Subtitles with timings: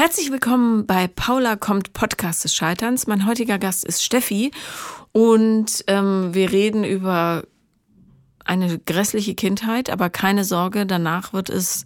[0.00, 3.06] Herzlich willkommen bei Paula kommt Podcast des Scheiterns.
[3.06, 4.50] Mein heutiger Gast ist Steffi
[5.12, 7.44] und ähm, wir reden über
[8.42, 11.84] eine grässliche Kindheit, aber keine Sorge, danach wird es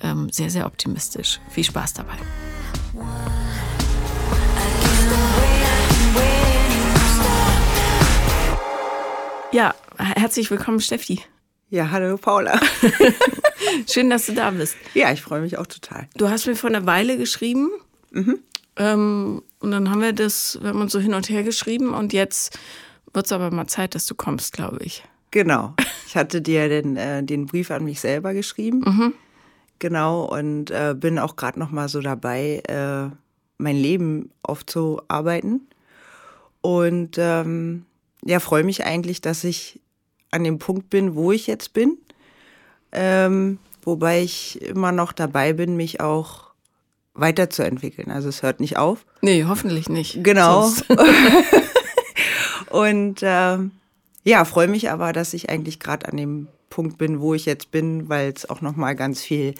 [0.00, 1.40] ähm, sehr, sehr optimistisch.
[1.50, 2.14] Viel Spaß dabei.
[9.50, 11.22] Ja, herzlich willkommen, Steffi.
[11.70, 12.58] Ja, hallo Paula.
[13.86, 14.74] Schön, dass du da bist.
[14.94, 16.08] Ja, ich freue mich auch total.
[16.16, 17.70] Du hast mir vor einer Weile geschrieben.
[18.10, 18.38] Mhm.
[18.76, 22.14] Ähm, und dann haben wir das, wir haben uns so hin und her geschrieben und
[22.14, 22.58] jetzt
[23.12, 25.04] wird es aber mal Zeit, dass du kommst, glaube ich.
[25.30, 25.74] Genau.
[26.08, 28.80] Ich hatte dir den, äh, den Brief an mich selber geschrieben.
[28.80, 29.14] Mhm.
[29.78, 33.14] Genau, und äh, bin auch gerade noch mal so dabei, äh,
[33.58, 35.68] mein Leben aufzuarbeiten.
[36.62, 37.84] Und ähm,
[38.24, 39.82] ja, freue mich eigentlich, dass ich
[40.30, 41.98] an dem Punkt bin, wo ich jetzt bin.
[42.92, 46.48] Ähm, wobei ich immer noch dabei bin, mich auch
[47.14, 48.10] weiterzuentwickeln.
[48.10, 49.04] Also es hört nicht auf.
[49.20, 50.22] Nee, hoffentlich nicht.
[50.22, 50.68] Genau.
[52.70, 53.58] Und äh,
[54.24, 57.70] ja, freue mich aber, dass ich eigentlich gerade an dem Punkt bin, wo ich jetzt
[57.70, 59.54] bin, weil es auch noch mal ganz viel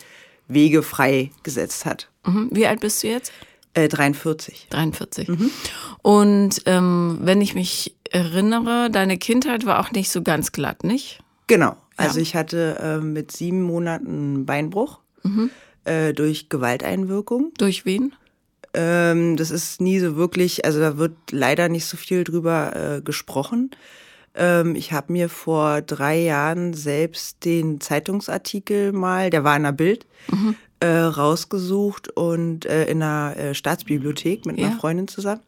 [0.46, 2.08] Wege frei gesetzt hat.
[2.26, 2.48] Mhm.
[2.52, 3.32] Wie alt bist du jetzt?
[3.74, 4.68] Äh, 43.
[4.70, 5.28] 43.
[5.28, 5.50] Mhm.
[6.02, 11.20] Und ähm, wenn ich mich erinnere, deine Kindheit war auch nicht so ganz glatt, nicht?
[11.46, 11.76] Genau.
[11.96, 12.22] Also ja.
[12.22, 15.50] ich hatte äh, mit sieben Monaten Beinbruch mhm.
[15.84, 17.52] äh, durch Gewalteinwirkung.
[17.58, 18.14] Durch wen?
[18.74, 23.00] Ähm, das ist nie so wirklich, also da wird leider nicht so viel drüber äh,
[23.02, 23.70] gesprochen.
[24.34, 29.72] Ähm, ich habe mir vor drei Jahren selbst den Zeitungsartikel mal, der war in der
[29.72, 30.54] Bild, mhm.
[30.80, 34.76] Äh, rausgesucht und äh, in der äh, Staatsbibliothek mit einer ja.
[34.76, 35.40] Freundin zusammen.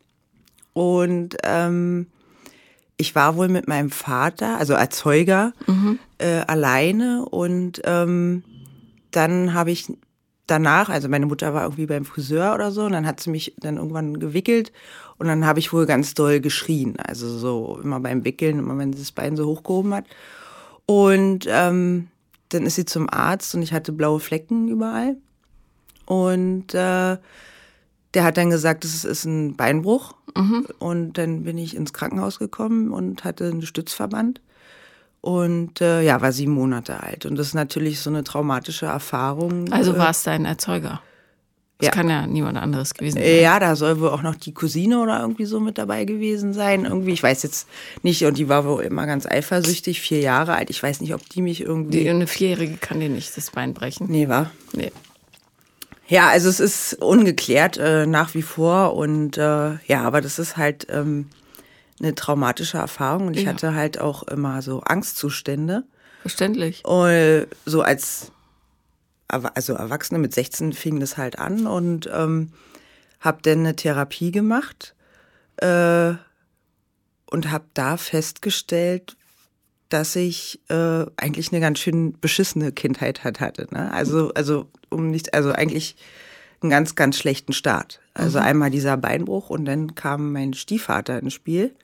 [0.73, 2.09] Und ähm,
[2.97, 6.01] ich war wohl mit meinem Vater, also Erzeuger, mhm.
[6.19, 8.43] äh, alleine und ähm,
[9.13, 9.93] dann habe ich
[10.49, 13.55] danach, also meine Mutter war irgendwie beim Friseur oder so und dann hat sie mich
[13.59, 14.73] dann irgendwann gewickelt
[15.17, 18.93] und dann habe ich wohl ganz doll geschrien, also so immer beim Wickeln, immer wenn
[18.93, 20.07] sie das Bein so hochgehoben hat
[20.87, 22.09] und ähm,
[22.51, 25.17] dann ist sie zum Arzt und ich hatte blaue Flecken überall
[26.07, 27.17] und äh,
[28.15, 30.15] der hat dann gesagt, das ist ein Beinbruch.
[30.37, 30.67] Mhm.
[30.79, 34.41] Und dann bin ich ins Krankenhaus gekommen und hatte einen Stützverband.
[35.21, 37.27] Und äh, ja, war sieben Monate alt.
[37.27, 39.71] Und das ist natürlich so eine traumatische Erfahrung.
[39.73, 41.03] Also war es dein Erzeuger?
[41.81, 41.93] Das ja.
[41.93, 43.41] kann ja niemand anderes gewesen sein.
[43.41, 46.85] Ja, da soll wohl auch noch die Cousine oder irgendwie so mit dabei gewesen sein.
[46.85, 47.67] Irgendwie, ich weiß jetzt
[48.03, 48.23] nicht.
[48.27, 50.69] Und die war wohl immer ganz eifersüchtig, vier Jahre alt.
[50.69, 52.01] Ich weiß nicht, ob die mich irgendwie.
[52.01, 54.09] Die, eine Vierjährige kann dir nicht das Bein brechen.
[54.11, 54.51] Nee, war?
[54.75, 54.93] Nee.
[56.07, 60.59] Ja, also es ist ungeklärt äh, nach wie vor und äh, ja, aber das ist
[60.59, 61.31] halt ähm,
[61.99, 63.51] eine traumatische Erfahrung und ich ja.
[63.51, 65.85] hatte halt auch immer so Angstzustände.
[66.23, 66.85] Verständlich.
[66.85, 68.33] Und so als
[69.31, 72.53] also Erwachsene mit 16 fing das halt an und ähm,
[73.21, 74.95] habe dann eine Therapie gemacht
[75.57, 76.15] äh,
[77.31, 79.17] und habe da festgestellt,
[79.89, 83.67] dass ich äh, eigentlich eine ganz schön beschissene Kindheit hat, hatte.
[83.71, 83.93] Ne?
[83.93, 85.97] Also, also um nicht, also eigentlich
[86.63, 88.01] einen ganz, ganz schlechten Start.
[88.15, 88.45] Also mhm.
[88.45, 91.75] einmal dieser Beinbruch und dann kam mein Stiefvater ins Spiel.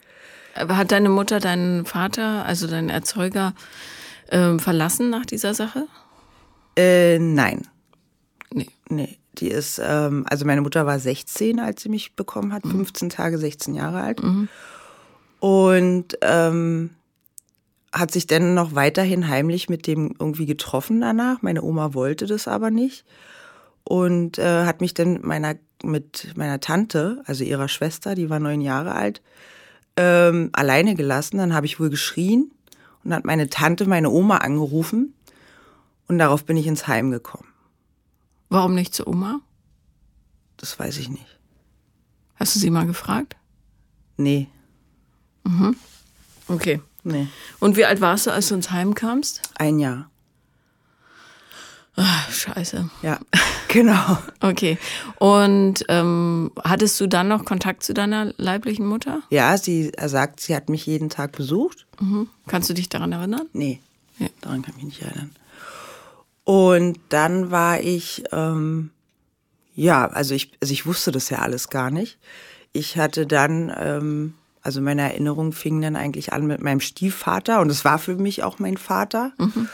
[0.54, 3.54] Aber hat deine Mutter deinen Vater, also deinen Erzeuger,
[4.28, 5.86] äh, verlassen nach dieser Sache?
[6.76, 7.66] Äh, nein.
[8.52, 8.68] Nee.
[8.88, 9.18] Nee.
[9.38, 13.10] Die ist, ähm, also meine Mutter war 16, als sie mich bekommen hat, 15 mhm.
[13.10, 14.22] Tage, 16 Jahre alt.
[14.22, 14.48] Mhm.
[15.40, 16.90] Und ähm,
[17.92, 21.42] hat sich dann noch weiterhin heimlich mit dem irgendwie getroffen danach.
[21.42, 23.04] Meine Oma wollte das aber nicht
[23.84, 28.40] und äh, hat mich dann mit meiner, mit meiner Tante, also ihrer Schwester, die war
[28.40, 29.22] neun Jahre alt,
[29.96, 31.38] ähm, alleine gelassen.
[31.38, 32.50] Dann habe ich wohl geschrien
[33.04, 35.14] und hat meine Tante meine Oma angerufen
[36.08, 37.48] und darauf bin ich ins Heim gekommen.
[38.48, 39.40] Warum nicht zur Oma?
[40.56, 41.38] Das weiß ich nicht.
[42.36, 43.36] Hast du sie mal gefragt?
[44.16, 44.48] Nee.
[45.44, 45.76] Mhm.
[46.48, 46.80] Okay.
[47.02, 47.28] Nee.
[47.60, 49.42] Und wie alt warst du, als du ins Heim kamst?
[49.56, 50.10] Ein Jahr.
[51.96, 52.90] Ach, scheiße.
[53.02, 53.18] Ja,
[53.68, 54.18] genau.
[54.40, 54.76] okay.
[55.18, 59.22] Und ähm, hattest du dann noch Kontakt zu deiner leiblichen Mutter?
[59.30, 61.86] Ja, sie sagt, sie hat mich jeden Tag besucht.
[62.00, 62.28] Mhm.
[62.46, 63.48] Kannst du dich daran erinnern?
[63.54, 63.80] Nee,
[64.18, 64.28] ja.
[64.42, 65.30] daran kann ich mich nicht erinnern.
[66.46, 68.90] Und dann war ich, ähm,
[69.74, 72.18] ja, also ich, also ich wusste das ja alles gar nicht.
[72.72, 74.34] Ich hatte dann ähm,
[74.66, 78.42] also meine Erinnerung fing dann eigentlich an mit meinem Stiefvater und es war für mich
[78.42, 79.30] auch mein Vater.
[79.38, 79.68] Mhm.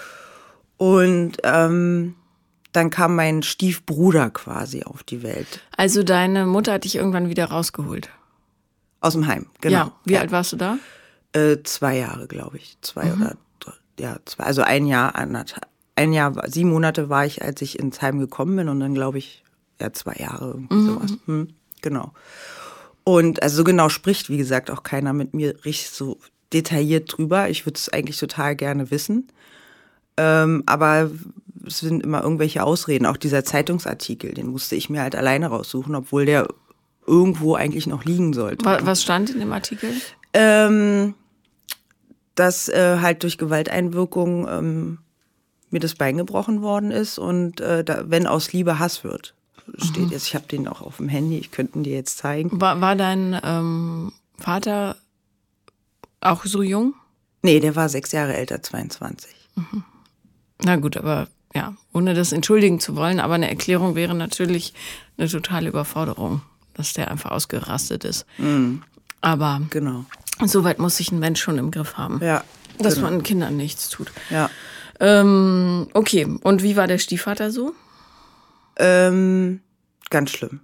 [0.77, 2.15] Und ähm,
[2.73, 5.63] dann kam mein Stiefbruder quasi auf die Welt.
[5.79, 8.11] Also deine Mutter hat dich irgendwann wieder rausgeholt?
[9.01, 9.77] Aus dem Heim, genau.
[9.77, 9.93] Ja.
[10.05, 10.21] Wie ja.
[10.21, 10.77] alt warst du da?
[11.33, 12.77] Äh, zwei Jahre, glaube ich.
[12.83, 13.23] Zwei mhm.
[13.23, 13.37] oder
[13.99, 15.15] ja, zwei, also ein Jahr,
[15.94, 19.19] ein Jahr, sieben Monate war ich, als ich ins Heim gekommen bin und dann glaube
[19.19, 19.44] ich
[19.81, 20.87] ja zwei Jahre, irgendwie mhm.
[20.87, 21.12] sowas.
[21.27, 21.49] Hm,
[21.81, 22.12] genau.
[23.05, 26.19] Und also so genau spricht, wie gesagt, auch keiner mit mir richtig so
[26.53, 27.49] detailliert drüber.
[27.49, 29.29] Ich würde es eigentlich total gerne wissen.
[30.17, 31.11] Ähm, aber
[31.67, 33.06] es sind immer irgendwelche Ausreden.
[33.06, 36.47] Auch dieser Zeitungsartikel, den musste ich mir halt alleine raussuchen, obwohl der
[37.06, 38.65] irgendwo eigentlich noch liegen sollte.
[38.65, 39.91] Was stand in dem Artikel?
[40.35, 41.15] Ähm,
[42.35, 44.99] dass äh, halt durch Gewalteinwirkung ähm,
[45.73, 49.35] mir das Bein gebrochen worden ist und äh, da, wenn aus Liebe Hass wird,
[49.79, 50.11] steht mhm.
[50.11, 50.27] jetzt.
[50.27, 52.61] Ich habe den auch auf dem Handy, ich könnte ihn dir jetzt zeigen.
[52.61, 54.97] War, war dein ähm, Vater
[56.21, 56.95] auch so jung?
[57.43, 59.31] Nee, der war sechs Jahre älter, 22.
[59.57, 59.85] Mhm.
[60.65, 64.73] Na gut, aber ja, ohne das entschuldigen zu wollen, aber eine Erklärung wäre natürlich
[65.19, 66.43] eine totale Überforderung,
[66.75, 68.27] dass der einfach ausgerastet ist.
[68.39, 68.83] Mhm.
[69.21, 70.05] Aber genau.
[70.45, 72.21] soweit muss sich ein Mensch schon im Griff haben.
[72.23, 72.45] Ja.
[72.79, 73.11] Dass genau.
[73.11, 74.11] man Kindern nichts tut.
[74.31, 74.51] Ja.
[75.02, 77.75] Ähm, okay, und wie war der Stiefvater so?
[78.76, 79.60] Ähm,
[80.10, 80.60] ganz schlimm.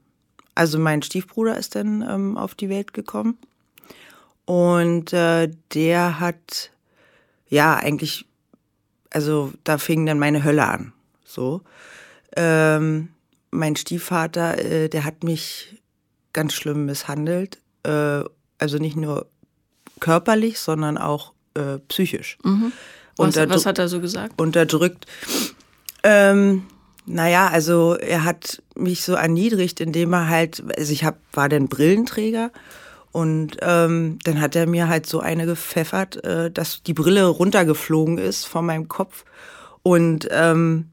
[0.55, 3.37] Also mein Stiefbruder ist dann ähm, auf die Welt gekommen
[4.45, 6.71] und äh, der hat
[7.49, 8.27] ja eigentlich,
[9.11, 10.93] also da fing dann meine Hölle an.
[11.25, 11.63] So,
[12.37, 13.09] ähm,
[13.51, 15.83] mein Stiefvater, äh, der hat mich
[16.33, 17.59] ganz schlimm misshandelt.
[17.83, 18.23] Äh,
[18.59, 19.27] also nicht nur
[19.99, 22.39] körperlich, sondern auch äh, psychisch.
[22.45, 22.73] Mhm.
[23.19, 24.41] Was, was, hat er so gesagt?
[24.41, 25.07] Unterdrückt.
[26.03, 26.65] Ähm,
[27.07, 31.69] naja, also er hat mich so erniedrigt, indem er halt, also ich hab, war dann
[31.69, 32.53] Brillenträger
[33.13, 38.19] und ähm, dann hat er mir halt so eine gepfeffert, äh, dass die Brille runtergeflogen
[38.19, 39.25] ist von meinem Kopf
[39.83, 40.91] und ähm,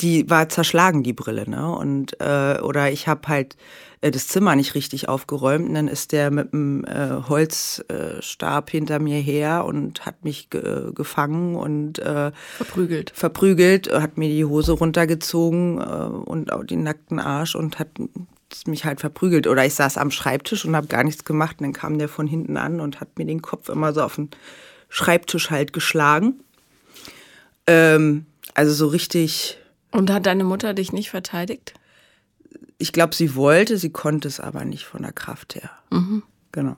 [0.00, 1.72] die war zerschlagen, die Brille, ne?
[1.72, 3.56] Und äh, oder ich habe halt
[4.00, 5.68] äh, das Zimmer nicht richtig aufgeräumt.
[5.68, 10.60] Und dann ist der mit einem äh, Holzstab hinter mir her und hat mich ge
[10.60, 13.12] äh, gefangen und äh, verprügelt.
[13.14, 17.88] Verprügelt, hat mir die Hose runtergezogen und auch den nackten Arsch und hat
[18.66, 19.46] mich halt verprügelt.
[19.46, 21.56] Oder ich saß am Schreibtisch und habe gar nichts gemacht.
[21.58, 24.14] Und dann kam der von hinten an und hat mir den Kopf immer so auf
[24.14, 24.30] den
[24.88, 26.40] Schreibtisch halt geschlagen.
[27.66, 29.57] Ähm, also so richtig.
[29.90, 31.74] Und hat deine Mutter dich nicht verteidigt?
[32.78, 35.70] ich glaube, sie wollte, sie konnte es aber nicht von der Kraft her.
[35.90, 36.22] Mhm.
[36.52, 36.76] Genau.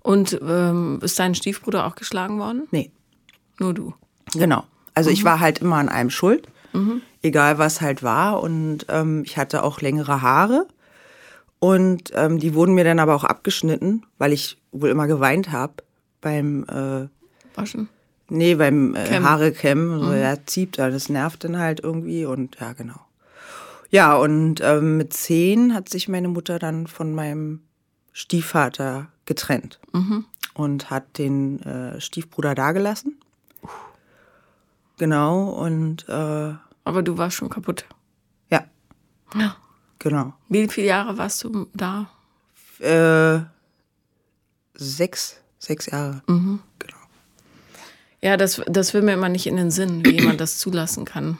[0.00, 2.68] Und ähm, ist dein Stiefbruder auch geschlagen worden?
[2.70, 2.90] Nee.
[3.58, 3.94] Nur du.
[4.32, 4.64] Genau.
[4.94, 5.14] Also mhm.
[5.14, 7.02] ich war halt immer an einem schuld, mhm.
[7.22, 8.40] egal was halt war.
[8.42, 10.66] Und ähm, ich hatte auch längere Haare.
[11.58, 15.74] Und ähm, die wurden mir dann aber auch abgeschnitten, weil ich wohl immer geweint habe
[16.20, 17.08] beim äh,
[17.56, 17.88] Waschen.
[18.32, 20.00] Nee, beim äh, Haare kämmen.
[20.00, 20.16] So, mhm.
[20.16, 22.98] ja, zieht, das nervt dann halt irgendwie und ja, genau.
[23.90, 27.60] Ja, und ähm, mit zehn hat sich meine Mutter dann von meinem
[28.14, 30.24] Stiefvater getrennt mhm.
[30.54, 33.20] und hat den äh, Stiefbruder dagelassen.
[34.96, 36.08] Genau, und.
[36.08, 36.54] Äh,
[36.84, 37.84] Aber du warst schon kaputt.
[38.48, 38.64] Ja.
[39.34, 39.56] Ja.
[39.98, 40.32] Genau.
[40.48, 42.08] Wie viele Jahre warst du da?
[42.78, 43.40] Äh,
[44.72, 46.22] sechs, sechs Jahre.
[46.26, 46.60] Mhm.
[48.22, 51.38] Ja, das, das will mir immer nicht in den Sinn, wie jemand das zulassen kann.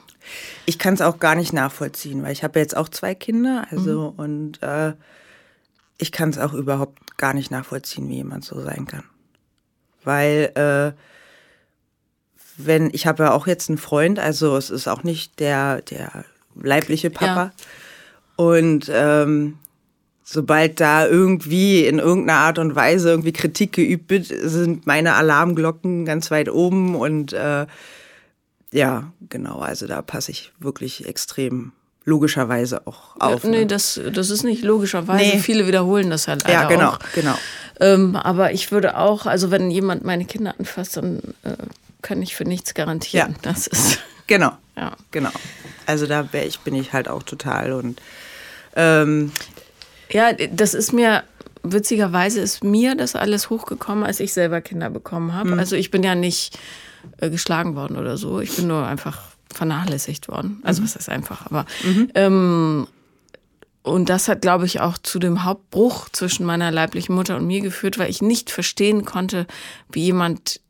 [0.67, 4.13] Ich kann es auch gar nicht nachvollziehen, weil ich habe jetzt auch zwei Kinder, also
[4.13, 4.19] mhm.
[4.19, 4.95] und äh,
[5.99, 9.05] ich kann es auch überhaupt gar nicht nachvollziehen, wie jemand so sein kann.
[10.03, 10.99] Weil äh,
[12.57, 16.25] wenn ich habe ja auch jetzt einen Freund, also es ist auch nicht der der
[16.55, 17.53] leibliche Papa ja.
[18.37, 19.59] und ähm,
[20.25, 26.05] sobald da irgendwie in irgendeiner Art und Weise irgendwie Kritik geübt wird, sind meine Alarmglocken
[26.05, 27.67] ganz weit oben und äh,
[28.73, 29.59] ja, genau.
[29.59, 31.73] Also da passe ich wirklich extrem
[32.05, 33.45] logischerweise auch auf.
[33.45, 33.67] Ja, nee, ne?
[33.67, 35.37] das, das ist nicht logischerweise.
[35.37, 35.39] Nee.
[35.39, 36.99] Viele wiederholen das halt leider Ja, genau, auch.
[37.15, 37.35] genau.
[37.81, 41.57] Ähm, aber ich würde auch, also wenn jemand meine Kinder anfasst, dann äh,
[42.01, 43.33] kann ich für nichts garantieren.
[43.33, 43.39] Ja.
[43.43, 43.99] Das ist.
[44.29, 44.53] Genau.
[44.77, 44.93] Ja.
[45.11, 45.33] Genau.
[45.85, 48.01] Also da ich, bin ich halt auch total und
[48.77, 49.33] ähm,
[50.13, 51.25] ja, das ist mir
[51.63, 55.53] witzigerweise ist mir das alles hochgekommen, als ich selber Kinder bekommen habe.
[55.53, 55.59] Mhm.
[55.59, 56.59] Also ich bin ja nicht
[57.19, 58.41] äh, geschlagen worden oder so.
[58.41, 60.61] Ich bin nur einfach vernachlässigt worden.
[60.65, 60.87] Also mhm.
[60.87, 62.09] was ist einfach, aber mhm.
[62.15, 62.87] ähm,
[63.83, 67.61] und das hat, glaube ich, auch zu dem Hauptbruch zwischen meiner leiblichen Mutter und mir
[67.61, 69.47] geführt, weil ich nicht verstehen konnte,
[69.91, 70.61] wie jemand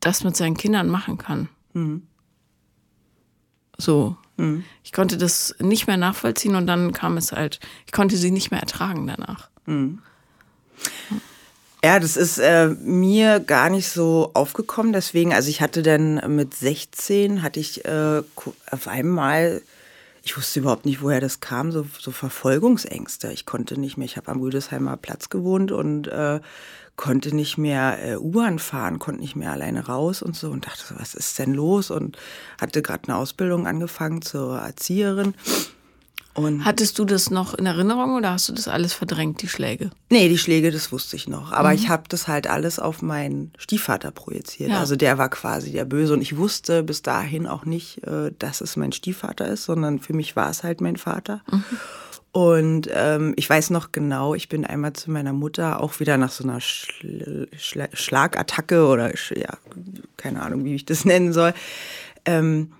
[0.00, 1.48] das mit seinen Kindern machen kann.
[1.72, 2.02] Mhm.
[3.78, 4.16] So.
[4.36, 4.64] Mhm.
[4.82, 8.50] Ich konnte das nicht mehr nachvollziehen und dann kam es halt, ich konnte sie nicht
[8.50, 9.48] mehr ertragen danach.
[9.66, 10.00] Mhm.
[11.84, 14.92] Ja, das ist äh, mir gar nicht so aufgekommen.
[14.92, 18.22] Deswegen, also ich hatte dann mit 16, hatte ich äh,
[18.70, 19.62] auf einmal,
[20.22, 23.32] ich wusste überhaupt nicht, woher das kam, so, so Verfolgungsängste.
[23.32, 26.38] Ich konnte nicht mehr, ich habe am Rüdesheimer Platz gewohnt und äh,
[27.02, 30.84] konnte nicht mehr äh, U-Bahn fahren, konnte nicht mehr alleine raus und so und dachte
[30.88, 31.90] so, was ist denn los?
[31.90, 32.16] Und
[32.60, 35.34] hatte gerade eine Ausbildung angefangen zur Erzieherin
[36.34, 39.90] Und Hattest du das noch in Erinnerung oder hast du das alles verdrängt, die Schläge?
[40.10, 41.52] Nee, die Schläge, das wusste ich noch.
[41.52, 44.70] Aber ich habe das halt alles auf meinen Stiefvater projiziert.
[44.70, 44.78] Ja.
[44.78, 46.14] Also der war quasi der Böse.
[46.14, 50.14] Und ich wusste bis dahin auch nicht, äh, dass es mein Stiefvater ist, sondern für
[50.14, 51.42] mich war es halt mein Vater.
[52.32, 56.30] Und ähm, ich weiß noch genau, ich bin einmal zu meiner Mutter auch wieder nach
[56.30, 59.58] so einer Schl Schla Schlagattacke oder ja,
[60.16, 61.52] keine Ahnung, wie ich das nennen soll.
[62.24, 62.72] Ähm,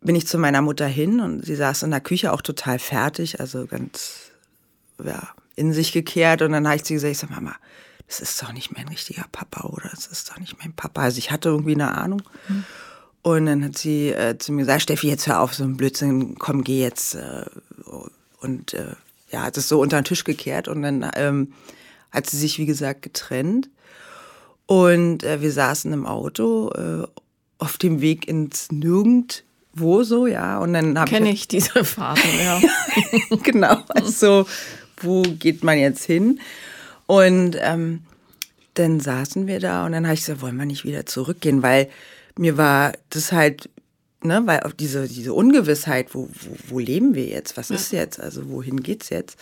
[0.00, 3.38] bin ich zu meiner Mutter hin und sie saß in der Küche auch total fertig,
[3.38, 4.30] also ganz
[5.04, 6.40] ja, in sich gekehrt.
[6.40, 7.54] Und dann habe ich zu ihr gesagt, ich sag, Mama,
[8.06, 11.02] das ist doch nicht mein richtiger Papa oder das ist doch nicht mein Papa.
[11.02, 12.22] Also ich hatte irgendwie eine Ahnung.
[13.20, 16.36] Und dann hat sie äh, zu mir gesagt, Steffi, jetzt hör auf, so ein Blödsinn,
[16.38, 17.14] komm, geh jetzt.
[17.16, 17.44] Äh,
[18.40, 18.94] und äh,
[19.30, 20.68] ja, hat es so unter den Tisch gekehrt.
[20.68, 21.52] Und dann ähm,
[22.10, 23.68] hat sie sich, wie gesagt, getrennt.
[24.66, 27.06] Und äh, wir saßen im Auto äh,
[27.58, 30.58] auf dem Weg ins Nirgendwo so, ja.
[30.58, 32.60] Und dann habe Kenne ich diese Fahrten, ja.
[33.42, 34.46] genau, also
[34.98, 36.40] wo geht man jetzt hin?
[37.06, 38.02] Und ähm,
[38.74, 41.88] dann saßen wir da und dann habe ich gesagt, wollen wir nicht wieder zurückgehen, weil
[42.38, 43.68] mir war das halt,
[44.22, 48.20] ne, weil auf diese, diese Ungewissheit, wo, wo, wo leben wir jetzt, was ist jetzt,
[48.20, 49.38] also wohin geht's jetzt,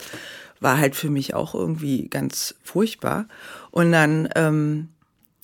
[0.61, 3.27] war halt für mich auch irgendwie ganz furchtbar.
[3.71, 4.89] Und dann ähm,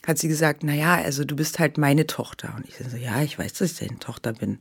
[0.06, 2.54] hat sie gesagt, na ja, also du bist halt meine Tochter.
[2.56, 4.58] Und ich so, ja, ich weiß, dass ich deine Tochter bin.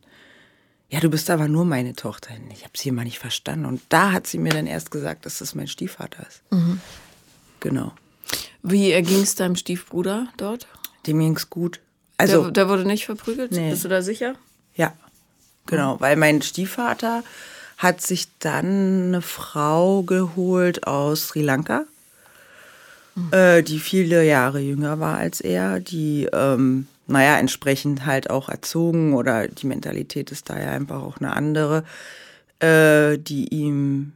[0.90, 2.30] Ja, du bist aber nur meine Tochter.
[2.52, 3.66] Ich habe sie immer nicht verstanden.
[3.66, 6.44] Und da hat sie mir dann erst gesagt, dass das mein Stiefvater ist.
[7.62, 7.94] Genau.
[8.62, 10.68] Wie erging es deinem Stiefbruder dort?
[11.08, 11.80] Dem ging's gut.
[12.18, 13.52] Also, der, der wurde nicht verprügelt?
[13.52, 13.72] Nee.
[13.72, 14.36] Bist du da sicher?
[14.76, 14.94] Ja,
[15.66, 16.00] genau.
[16.00, 17.24] Weil mein Stiefvater
[17.78, 21.86] hat sich dann eine Frau geholt aus Sri Lanka,
[23.32, 29.14] äh, die viele Jahre jünger war als er, die, ähm, naja, entsprechend halt auch erzogen
[29.14, 31.84] oder die Mentalität ist da ja einfach auch eine andere,
[32.60, 34.14] äh, die ihm,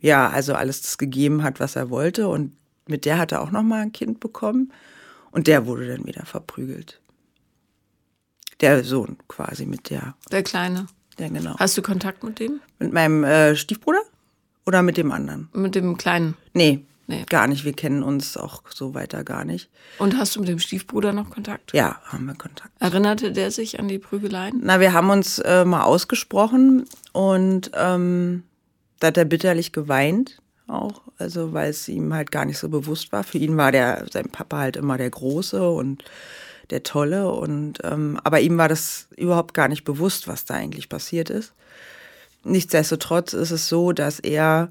[0.00, 2.28] ja, also alles das gegeben hat, was er wollte.
[2.28, 2.52] Und
[2.86, 4.72] mit der hat er auch nochmal ein Kind bekommen.
[5.32, 6.99] Und der wurde dann wieder verprügelt.
[8.60, 10.86] Der Sohn quasi mit der, Der Kleine.
[11.18, 11.56] der genau.
[11.58, 12.60] Hast du Kontakt mit dem?
[12.78, 14.00] Mit meinem äh, Stiefbruder
[14.66, 15.48] oder mit dem anderen?
[15.52, 16.36] Mit dem Kleinen?
[16.54, 17.24] Nee, Nee.
[17.28, 17.64] gar nicht.
[17.64, 19.68] Wir kennen uns auch so weiter gar nicht.
[19.98, 21.72] Und hast du mit dem Stiefbruder noch Kontakt?
[21.72, 22.70] Ja, haben wir Kontakt.
[22.80, 24.60] Erinnerte der sich an die Prügeleien?
[24.62, 28.44] Na, wir haben uns äh, mal ausgesprochen und ähm,
[29.00, 33.10] da hat er bitterlich geweint auch, also weil es ihm halt gar nicht so bewusst
[33.10, 33.24] war.
[33.24, 36.04] Für ihn war der sein Papa halt immer der Große und
[36.70, 40.88] der Tolle und ähm, aber ihm war das überhaupt gar nicht bewusst, was da eigentlich
[40.88, 41.52] passiert ist.
[42.44, 44.70] Nichtsdestotrotz ist es so, dass er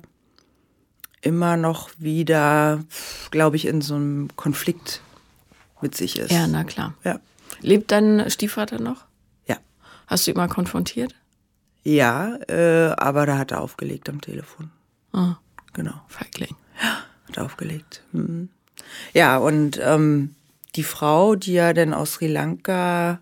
[1.21, 2.83] immer noch wieder,
[3.31, 5.01] glaube ich, in so einem Konflikt
[5.81, 6.31] mit sich ist.
[6.31, 6.93] Ja, na klar.
[7.03, 7.19] Ja.
[7.61, 9.05] Lebt dein Stiefvater noch?
[9.47, 9.57] Ja.
[10.07, 11.13] Hast du ihn mal konfrontiert?
[11.83, 14.71] Ja, äh, aber da hat er aufgelegt am Telefon.
[15.13, 15.35] Ah,
[15.73, 16.55] Genau, Feigling.
[17.27, 18.03] hat er aufgelegt.
[18.11, 18.49] Mhm.
[19.13, 20.35] Ja, und ähm,
[20.75, 23.19] die Frau, die er dann aus Sri Lanka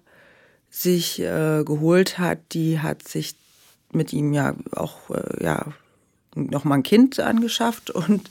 [0.70, 3.36] sich äh, geholt hat, die hat sich
[3.92, 5.66] mit ihm ja auch äh, ja
[6.36, 8.30] noch mal ein Kind angeschafft und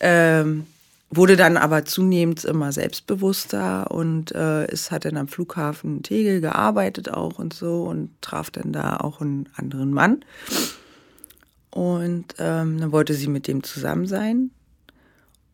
[0.00, 0.66] ähm,
[1.10, 7.10] wurde dann aber zunehmend immer selbstbewusster und äh, ist hat dann am Flughafen Tegel gearbeitet
[7.10, 10.24] auch und so und traf dann da auch einen anderen Mann.
[11.70, 14.50] Und ähm, dann wollte sie mit dem zusammen sein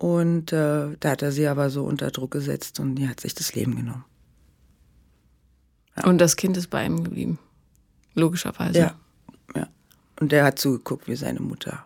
[0.03, 3.35] und äh, da hat er sie aber so unter Druck gesetzt und die hat sich
[3.35, 4.05] das Leben genommen.
[6.03, 7.39] Und das Kind ist bei ihm geblieben.
[8.15, 8.79] Logischerweise.
[8.79, 8.95] Ja,
[9.55, 9.69] ja.
[10.19, 11.85] Und der hat zugeguckt wie seine Mutter.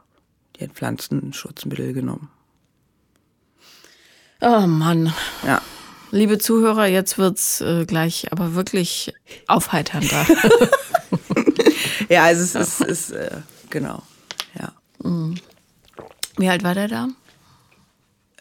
[0.57, 2.31] Die hat Pflanzenschutzmittel genommen.
[4.41, 5.13] Oh Mann.
[5.45, 5.61] Ja.
[6.11, 9.13] Liebe Zuhörer, jetzt wird's äh, gleich aber wirklich
[9.47, 10.27] aufheiternder.
[12.09, 14.03] Ja, also es ist, ist äh, genau.
[14.59, 14.73] Ja.
[16.37, 17.09] Wie alt war der da?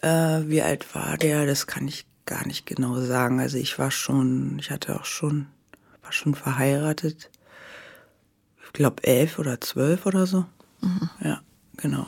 [0.06, 1.48] Äh, wie alt war der?
[1.48, 3.40] Das kann ich gar nicht genau sagen.
[3.40, 5.48] Also ich war schon, ich hatte auch schon,
[6.04, 7.32] war schon verheiratet.
[8.64, 10.46] Ich glaube elf oder zwölf oder so.
[11.24, 11.42] Ja,
[11.78, 12.06] genau.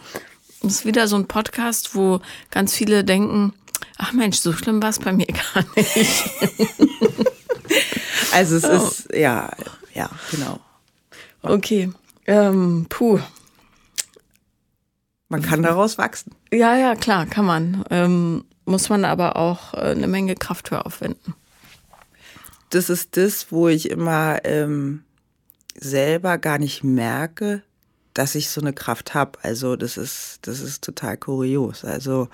[0.61, 3.53] Das ist wieder so ein Podcast, wo ganz viele denken,
[3.97, 6.29] ach Mensch, so schlimm war es bei mir gar nicht.
[8.31, 9.49] Also es ist, ja,
[9.95, 10.59] ja, genau.
[11.41, 11.91] Okay.
[12.27, 13.19] Ähm, puh.
[15.29, 16.33] Man kann daraus wachsen.
[16.51, 17.83] Ja, ja, klar, kann man.
[17.89, 21.33] Ähm, muss man aber auch äh, eine Menge Kraft für aufwenden.
[22.69, 25.03] Das ist das, wo ich immer ähm,
[25.75, 27.61] selber gar nicht merke,
[28.13, 29.39] dass ich so eine Kraft habe.
[29.41, 31.85] Also das ist, das ist total kurios.
[31.85, 32.29] Also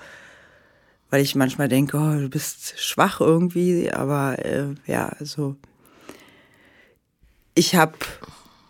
[1.14, 5.54] weil ich manchmal denke, oh, du bist schwach irgendwie, aber äh, ja, also
[7.54, 7.96] ich habe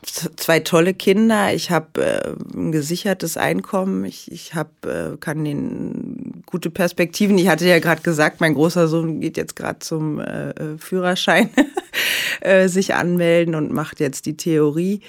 [0.05, 1.55] zwei tolle Kinder.
[1.55, 4.05] Ich habe äh, ein gesichertes Einkommen.
[4.05, 7.39] Ich, ich hab, äh, kann den gute Perspektiven.
[7.39, 11.51] Ich hatte ja gerade gesagt, mein großer Sohn geht jetzt gerade zum äh, äh Führerschein
[12.41, 15.01] äh, sich anmelden und macht jetzt die Theorie.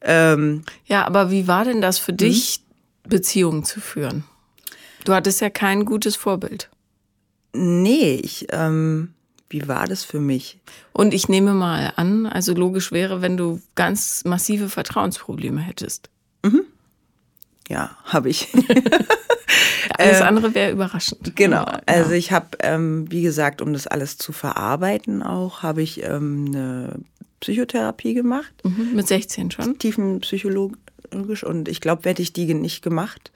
[0.00, 2.18] Ähm, ja, aber wie war denn das für hm?
[2.18, 2.60] dich,
[3.08, 4.24] Beziehungen zu führen?
[5.04, 6.68] Du hattest ja kein gutes Vorbild.
[7.54, 9.14] Nee, ich, ähm,
[9.50, 10.58] wie war das für mich?
[10.92, 16.10] Und ich nehme mal an, also logisch wäre, wenn du ganz massive Vertrauensprobleme hättest.
[16.44, 16.62] Mhm.
[17.68, 18.48] Ja, habe ich.
[19.98, 21.36] alles ähm, andere wäre überraschend.
[21.36, 21.66] Genau.
[21.86, 26.46] Also ich habe, ähm, wie gesagt, um das alles zu verarbeiten auch, habe ich ähm,
[26.48, 27.00] eine
[27.40, 28.52] Psychotherapie gemacht.
[28.64, 29.78] Mhm, mit 16 schon?
[29.78, 31.44] Tiefenpsychologisch.
[31.44, 33.32] Und ich glaube, hätte ich die nicht gemacht,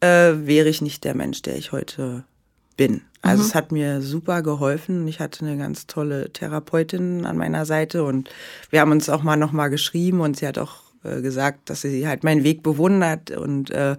[0.00, 2.24] äh, wäre ich nicht der Mensch, der ich heute
[2.72, 3.02] bin.
[3.22, 3.48] Also mhm.
[3.48, 5.06] es hat mir super geholfen.
[5.06, 8.30] Ich hatte eine ganz tolle Therapeutin an meiner Seite und
[8.70, 11.82] wir haben uns auch mal noch mal geschrieben und sie hat auch äh, gesagt, dass
[11.82, 13.96] sie halt meinen Weg bewundert und äh,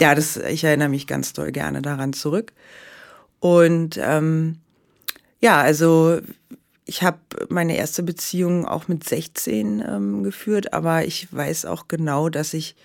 [0.00, 2.52] ja, das ich erinnere mich ganz doll gerne daran zurück.
[3.40, 4.58] Und ähm,
[5.40, 6.18] ja, also
[6.84, 12.28] ich habe meine erste Beziehung auch mit 16 ähm, geführt, aber ich weiß auch genau,
[12.28, 12.76] dass ich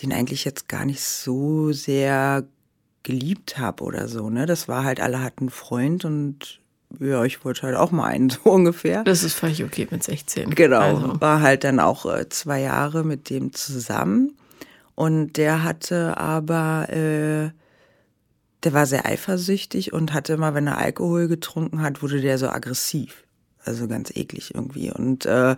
[0.00, 2.44] den eigentlich jetzt gar nicht so sehr
[3.02, 4.30] geliebt habe oder so.
[4.30, 4.46] Ne?
[4.46, 6.60] Das war halt, alle hatten einen Freund und
[7.00, 9.04] ja, ich wollte halt auch mal einen, so ungefähr.
[9.04, 10.50] Das ist völlig okay mit 16.
[10.54, 11.20] Genau, also.
[11.20, 14.36] war halt dann auch äh, zwei Jahre mit dem zusammen.
[14.94, 17.50] Und der hatte aber, äh,
[18.62, 22.48] der war sehr eifersüchtig und hatte immer, wenn er Alkohol getrunken hat, wurde der so
[22.48, 23.24] aggressiv.
[23.64, 24.90] Also ganz eklig irgendwie.
[24.90, 25.56] Und äh,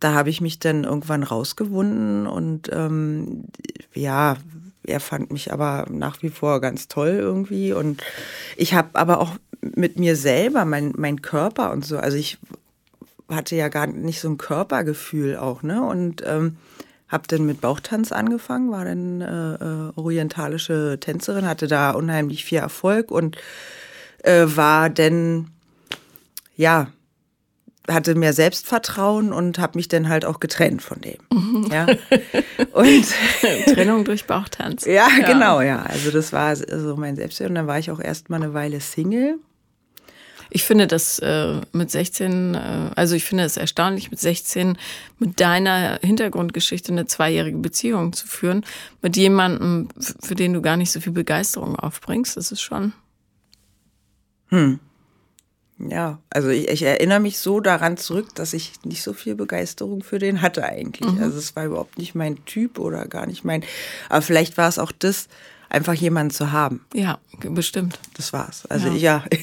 [0.00, 3.44] da habe ich mich dann irgendwann rausgewunden und ähm,
[3.94, 4.36] ja,
[4.88, 7.72] er fand mich aber nach wie vor ganz toll irgendwie.
[7.72, 8.02] Und
[8.56, 12.38] ich habe aber auch mit mir selber, mein, mein Körper und so, also ich
[13.28, 15.82] hatte ja gar nicht so ein Körpergefühl auch, ne?
[15.82, 16.56] Und ähm,
[17.08, 22.58] habe dann mit Bauchtanz angefangen, war dann äh, äh, orientalische Tänzerin, hatte da unheimlich viel
[22.58, 23.36] Erfolg und
[24.22, 25.50] äh, war dann,
[26.56, 26.88] ja,
[27.88, 31.18] hatte mehr Selbstvertrauen und habe mich dann halt auch getrennt von dem.
[31.32, 31.68] Mhm.
[31.72, 31.86] Ja.
[32.72, 33.06] Und
[33.74, 34.84] Trennung durch Bauchtanz.
[34.84, 35.82] Ja, ja, genau, ja.
[35.82, 37.50] Also das war so mein Selbstwert.
[37.50, 39.38] Und dann war ich auch erst mal eine Weile Single.
[40.50, 44.78] Ich finde das äh, mit 16, äh, also ich finde es erstaunlich, mit 16
[45.18, 48.64] mit deiner Hintergrundgeschichte eine zweijährige Beziehung zu führen,
[49.02, 52.36] mit jemandem, für den du gar nicht so viel Begeisterung aufbringst.
[52.36, 52.92] Das ist schon.
[54.48, 54.80] Hm.
[55.78, 60.02] Ja, also ich, ich, erinnere mich so daran zurück, dass ich nicht so viel Begeisterung
[60.02, 61.10] für den hatte eigentlich.
[61.10, 61.22] Mhm.
[61.22, 63.62] Also es war überhaupt nicht mein Typ oder gar nicht mein.
[64.08, 65.28] Aber vielleicht war es auch das,
[65.68, 66.84] einfach jemanden zu haben.
[66.94, 68.00] Ja, bestimmt.
[68.16, 68.66] Das war's.
[68.66, 69.24] Also ja.
[69.30, 69.38] ja.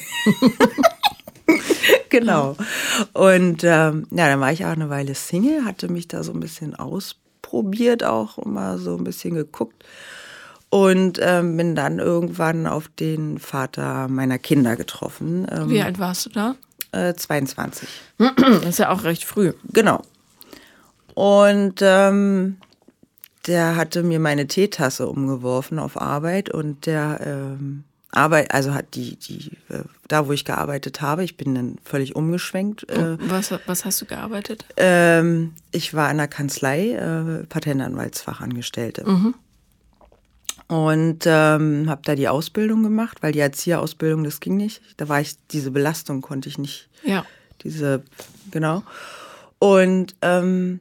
[2.10, 2.58] genau.
[3.14, 6.42] Und ähm, ja, dann war ich auch eine Weile Single, hatte mich da so ein
[6.42, 9.86] bisschen ausprobiert, auch mal so ein bisschen geguckt
[10.76, 15.48] und ähm, bin dann irgendwann auf den Vater meiner Kinder getroffen.
[15.50, 16.56] Ähm, Wie alt warst du da?
[16.92, 17.88] Äh, 22.
[18.18, 19.54] Das ist ja auch recht früh.
[19.72, 20.02] Genau.
[21.14, 22.58] Und ähm,
[23.48, 29.16] der hatte mir meine Teetasse umgeworfen auf Arbeit und der ähm, Arbeit, also hat die,
[29.16, 32.90] die, äh, da wo ich gearbeitet habe, ich bin dann völlig umgeschwenkt.
[32.90, 34.66] Äh, was, was hast du gearbeitet?
[34.76, 39.10] Ähm, ich war in der Kanzlei, äh, Patentanwaltsfachangestellte.
[39.10, 39.36] Mhm.
[40.68, 44.82] Und ähm, habe da die Ausbildung gemacht, weil die Erzieherausbildung, das ging nicht.
[44.98, 46.90] Da war ich, diese Belastung konnte ich nicht.
[47.04, 47.24] Ja.
[47.62, 48.04] Diese,
[48.50, 48.84] genau.
[49.60, 50.80] Und ähm,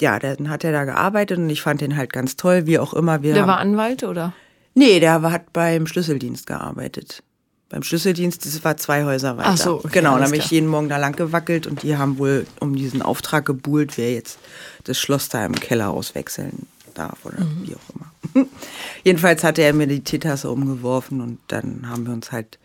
[0.00, 2.92] ja, dann hat er da gearbeitet und ich fand den halt ganz toll, wie auch
[2.92, 3.22] immer.
[3.22, 4.34] Wir der war Anwalt oder?
[4.74, 7.22] Nee, der hat beim Schlüsseldienst gearbeitet.
[7.70, 9.48] Beim Schlüsseldienst, das war zwei Häuser weiter.
[9.50, 12.18] Ach so, okay, genau, dann habe ich jeden Morgen da lang gewackelt und die haben
[12.18, 14.38] wohl um diesen Auftrag gebuhlt, wer jetzt
[14.84, 17.66] das Schloss da im Keller auswechseln darf oder mhm.
[17.66, 18.13] wie auch immer.
[19.04, 22.58] Jedenfalls hatte er mir die Teetasse umgeworfen und dann haben wir uns halt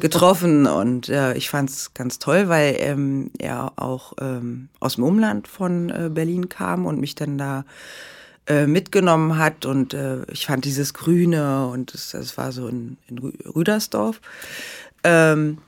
[0.00, 5.04] getroffen und äh, ich fand es ganz toll, weil ähm, er auch ähm, aus dem
[5.04, 7.64] Umland von äh, Berlin kam und mich dann da
[8.46, 12.96] äh, mitgenommen hat und äh, ich fand dieses Grüne und das, das war so in,
[13.08, 14.20] in Rüdersdorf.
[15.04, 15.58] Ähm,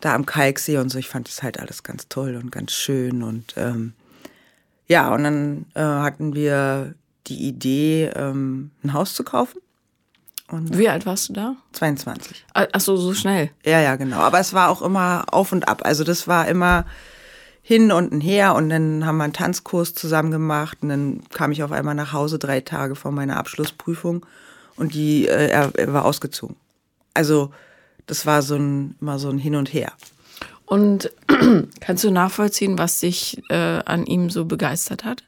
[0.00, 3.22] da am Kalksee und so, ich fand das halt alles ganz toll und ganz schön
[3.22, 3.92] und ähm,
[4.88, 6.94] ja, und dann äh, hatten wir
[7.26, 9.60] die Idee, ähm, ein Haus zu kaufen.
[10.48, 11.56] Und Wie alt warst du da?
[11.72, 12.44] 22.
[12.52, 13.50] Ach so, so schnell.
[13.64, 14.18] Ja, ja, genau.
[14.18, 15.82] Aber es war auch immer auf und ab.
[15.84, 16.84] Also das war immer
[17.62, 21.62] hin und her und dann haben wir einen Tanzkurs zusammen gemacht und dann kam ich
[21.62, 24.26] auf einmal nach Hause drei Tage vor meiner Abschlussprüfung
[24.76, 26.56] und die, äh, er, er war ausgezogen.
[27.14, 27.52] Also
[28.06, 29.92] das war so ein, immer so ein Hin und Her.
[30.66, 31.10] Und
[31.80, 33.54] kannst du nachvollziehen, was dich äh,
[33.84, 35.24] an ihm so begeistert hat?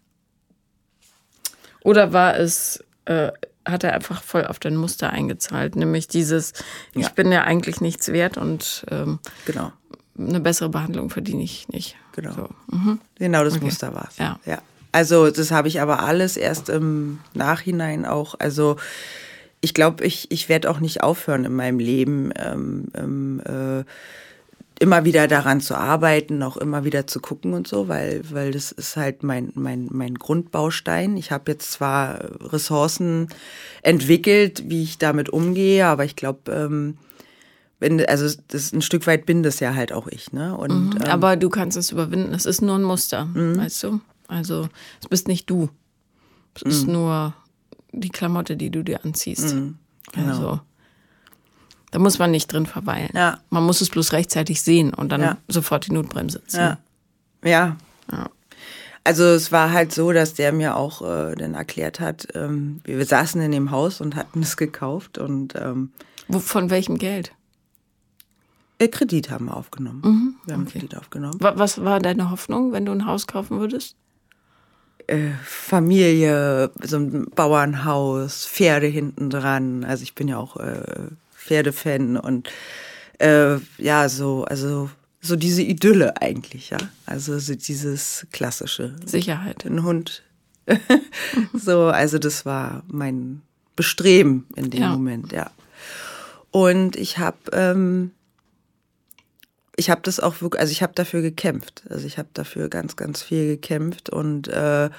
[1.85, 3.31] Oder war es, äh,
[3.65, 6.55] hat er einfach voll auf dein Muster eingezahlt, nämlich dieses,
[6.95, 7.03] ja.
[7.03, 9.71] ich bin ja eigentlich nichts wert und ähm, genau.
[10.19, 11.95] eine bessere Behandlung verdiene ich nicht.
[12.13, 12.33] Genau.
[12.33, 12.49] So.
[12.71, 13.01] Mhm.
[13.17, 13.67] Genau das okay.
[13.67, 14.19] Muster war es.
[14.19, 14.41] Ja.
[14.45, 14.59] ja.
[14.93, 18.77] Also das habe ich aber alles erst im Nachhinein auch, also
[19.61, 22.33] ich glaube, ich, ich werde auch nicht aufhören in meinem Leben.
[22.37, 23.85] Ähm, ähm, äh,
[24.81, 28.73] immer wieder daran zu arbeiten, auch immer wieder zu gucken und so, weil, weil das
[28.73, 31.17] ist halt mein, mein, mein Grundbaustein.
[31.17, 33.29] Ich habe jetzt zwar Ressourcen
[33.83, 36.99] entwickelt, wie ich damit umgehe, aber ich glaube, ähm,
[37.79, 40.57] wenn, also das ein Stück weit bin das ja halt auch ich, ne?
[40.57, 42.33] Und, mhm, ähm, aber du kannst es überwinden.
[42.35, 43.57] Es ist nur ein Muster, mhm.
[43.57, 44.01] weißt du?
[44.27, 44.69] Also
[45.01, 45.69] es bist nicht du.
[46.55, 46.95] Es ist mhm.
[46.95, 47.35] nur
[47.93, 49.55] die Klamotte, die du dir anziehst.
[49.55, 49.77] Mhm,
[50.13, 50.29] genau.
[50.29, 50.61] Also
[51.95, 53.11] da muss man nicht drin verweilen.
[53.15, 53.39] Ja.
[53.51, 55.37] Man muss es bloß rechtzeitig sehen und dann ja.
[55.47, 56.77] sofort die Notbremse ziehen.
[57.45, 57.77] Ja.
[58.11, 58.31] ja.
[59.05, 63.07] Also es war halt so, dass der mir auch äh, dann erklärt hat, ähm, wir
[63.07, 65.93] saßen in dem Haus und hatten es gekauft und ähm,
[66.27, 67.31] Wo, von welchem Geld?
[68.81, 70.03] Äh, Kredit haben wir aufgenommen.
[70.05, 70.35] Mhm.
[70.47, 70.81] Wir haben okay.
[70.81, 71.37] Kredit aufgenommen.
[71.39, 73.95] Was war deine Hoffnung, wenn du ein Haus kaufen würdest?
[75.07, 79.85] Äh, Familie, so ein Bauernhaus, Pferde hinten dran.
[79.85, 81.11] Also ich bin ja auch äh,
[81.45, 82.49] Pferdefan und
[83.19, 86.79] äh, ja, so, also so diese Idylle eigentlich, ja.
[87.07, 88.97] Also so dieses klassische.
[89.05, 89.65] Sicherheit.
[89.65, 90.23] Ein Hund.
[91.53, 93.43] so, also das war mein
[93.77, 94.91] Bestreben in dem ja.
[94.91, 95.51] Moment, ja.
[96.51, 98.13] Und ich habe ähm,
[99.77, 101.83] ich habe das auch wirklich, also ich habe dafür gekämpft.
[101.89, 104.91] Also ich habe dafür ganz, ganz viel gekämpft und äh,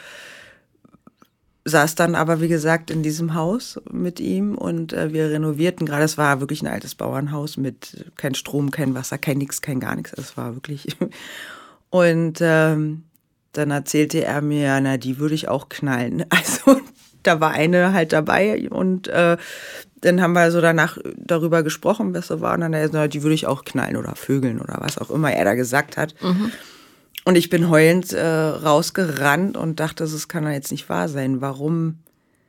[1.65, 6.03] saß dann aber, wie gesagt, in diesem Haus mit ihm und äh, wir renovierten gerade.
[6.03, 9.95] Es war wirklich ein altes Bauernhaus mit kein Strom, kein Wasser, kein nix, kein gar
[9.95, 10.13] nichts.
[10.13, 10.87] Es war wirklich.
[11.89, 13.03] Und ähm,
[13.53, 16.25] dann erzählte er mir, na, die würde ich auch knallen.
[16.29, 16.81] Also
[17.23, 19.37] da war eine halt dabei und äh,
[20.01, 22.53] dann haben wir so danach darüber gesprochen, was so war.
[22.53, 25.45] Und dann, na, die würde ich auch knallen oder vögeln oder was auch immer er
[25.45, 26.13] da gesagt hat.
[26.21, 26.51] Mhm.
[27.25, 31.41] Und ich bin heulend äh, rausgerannt und dachte, das kann doch jetzt nicht wahr sein.
[31.41, 31.97] Warum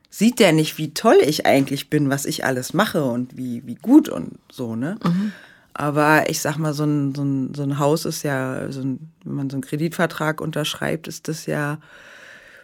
[0.09, 3.75] sieht der nicht, wie toll ich eigentlich bin, was ich alles mache und wie, wie
[3.75, 4.97] gut und so, ne?
[5.03, 5.31] Mhm.
[5.73, 9.11] Aber ich sag mal, so ein, so ein, so ein Haus ist ja, so ein,
[9.23, 11.79] wenn man so einen Kreditvertrag unterschreibt, ist das ja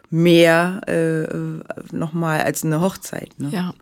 [0.09, 3.39] mehr äh, nochmal als eine Hochzeit.
[3.39, 3.49] Ne?
[3.49, 3.73] Ja.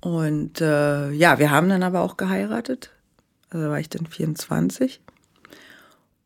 [0.00, 2.90] Und äh, ja, wir haben dann aber auch geheiratet.
[3.50, 5.00] Also war ich dann 24.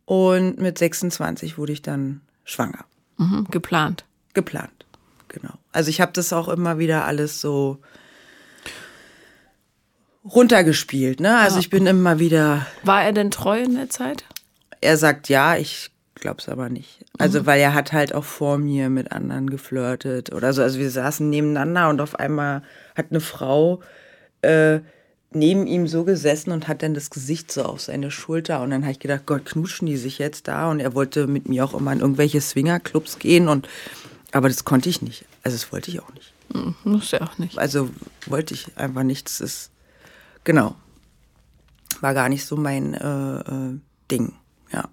[0.07, 2.85] Und mit 26 wurde ich dann schwanger.
[3.19, 4.05] Mhm, geplant.
[4.33, 4.87] Geplant,
[5.29, 5.55] genau.
[5.73, 7.79] Also ich habe das auch immer wieder alles so
[10.25, 11.21] runtergespielt.
[11.21, 11.37] Ne?
[11.37, 11.61] Also ja.
[11.61, 12.67] ich bin immer wieder.
[12.83, 14.25] War er denn treu in der Zeit?
[14.81, 17.05] Er sagt ja, ich glaube es aber nicht.
[17.19, 17.47] Also mhm.
[17.47, 20.63] weil er hat halt auch vor mir mit anderen geflirtet oder so.
[20.63, 22.63] Also wir saßen nebeneinander und auf einmal
[22.95, 23.81] hat eine Frau
[24.43, 24.81] äh,
[25.37, 28.63] neben ihm so gesessen und hat dann das Gesicht so auf seine Schulter.
[28.63, 30.71] Und dann habe ich gedacht, Gott, knutschen die sich jetzt da?
[30.71, 33.49] Und er wollte mit mir auch immer in irgendwelche Swingerclubs gehen.
[33.49, 33.69] Und,
[34.33, 35.25] aber das konnte ich nicht.
[35.43, 36.33] Also das wollte ich auch nicht.
[36.53, 37.59] Mhm, muss ja auch nicht.
[37.59, 37.91] Also
[38.27, 39.27] wollte ich einfach nicht.
[39.27, 39.71] Das ist,
[40.45, 40.75] genau.
[42.01, 43.79] War gar nicht so mein äh, äh,
[44.11, 44.35] Ding,
[44.73, 44.89] ja.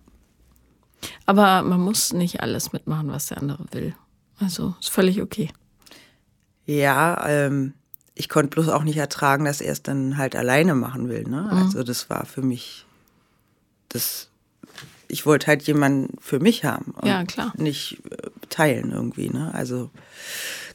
[1.26, 3.96] Aber man muss nicht alles mitmachen, was der andere will.
[4.40, 5.50] Also ist völlig okay.
[6.66, 7.74] Ja, ähm,
[8.16, 11.24] ich konnte bloß auch nicht ertragen, dass er es dann halt alleine machen will.
[11.24, 11.42] Ne?
[11.42, 11.58] Mhm.
[11.58, 12.86] Also das war für mich
[13.90, 14.30] das.
[15.08, 17.54] Ich wollte halt jemanden für mich haben und ja, klar.
[17.58, 19.30] nicht äh, teilen irgendwie.
[19.30, 19.54] Ne?
[19.54, 19.92] Also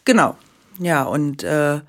[0.04, 0.36] genau,
[0.78, 1.80] ja und äh,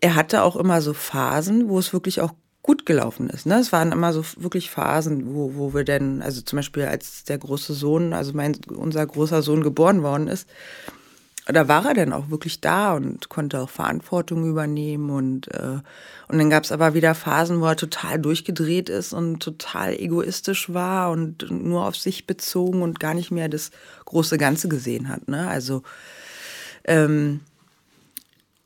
[0.00, 3.46] er hatte auch immer so Phasen, wo es wirklich auch gut gelaufen ist.
[3.46, 3.58] Ne?
[3.58, 7.38] Es waren immer so wirklich Phasen, wo, wo wir denn, also zum Beispiel als der
[7.38, 10.48] große Sohn, also mein, unser großer Sohn geboren worden ist,
[11.52, 15.80] da war er dann auch wirklich da und konnte auch Verantwortung übernehmen und äh,
[16.28, 20.72] und dann gab es aber wieder Phasen, wo er total durchgedreht ist und total egoistisch
[20.72, 23.72] war und nur auf sich bezogen und gar nicht mehr das
[24.04, 25.26] große Ganze gesehen hat.
[25.26, 25.48] Ne?
[25.48, 25.82] Also
[26.84, 27.40] ähm,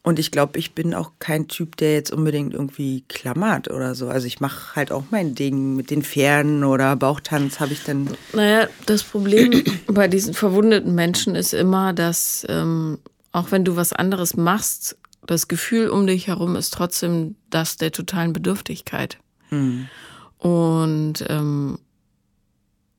[0.04, 4.08] und ich glaube, ich bin auch kein Typ, der jetzt unbedingt irgendwie klammert oder so.
[4.08, 8.10] Also ich mache halt auch mein Ding mit den Pferden oder Bauchtanz habe ich dann.
[8.34, 12.98] Naja, das Problem bei diesen verwundeten Menschen ist immer, dass ähm,
[13.32, 17.90] auch wenn du was anderes machst, das Gefühl um dich herum ist trotzdem das der
[17.90, 19.16] totalen Bedürftigkeit.
[19.48, 19.88] Hm.
[20.36, 21.78] Und ähm,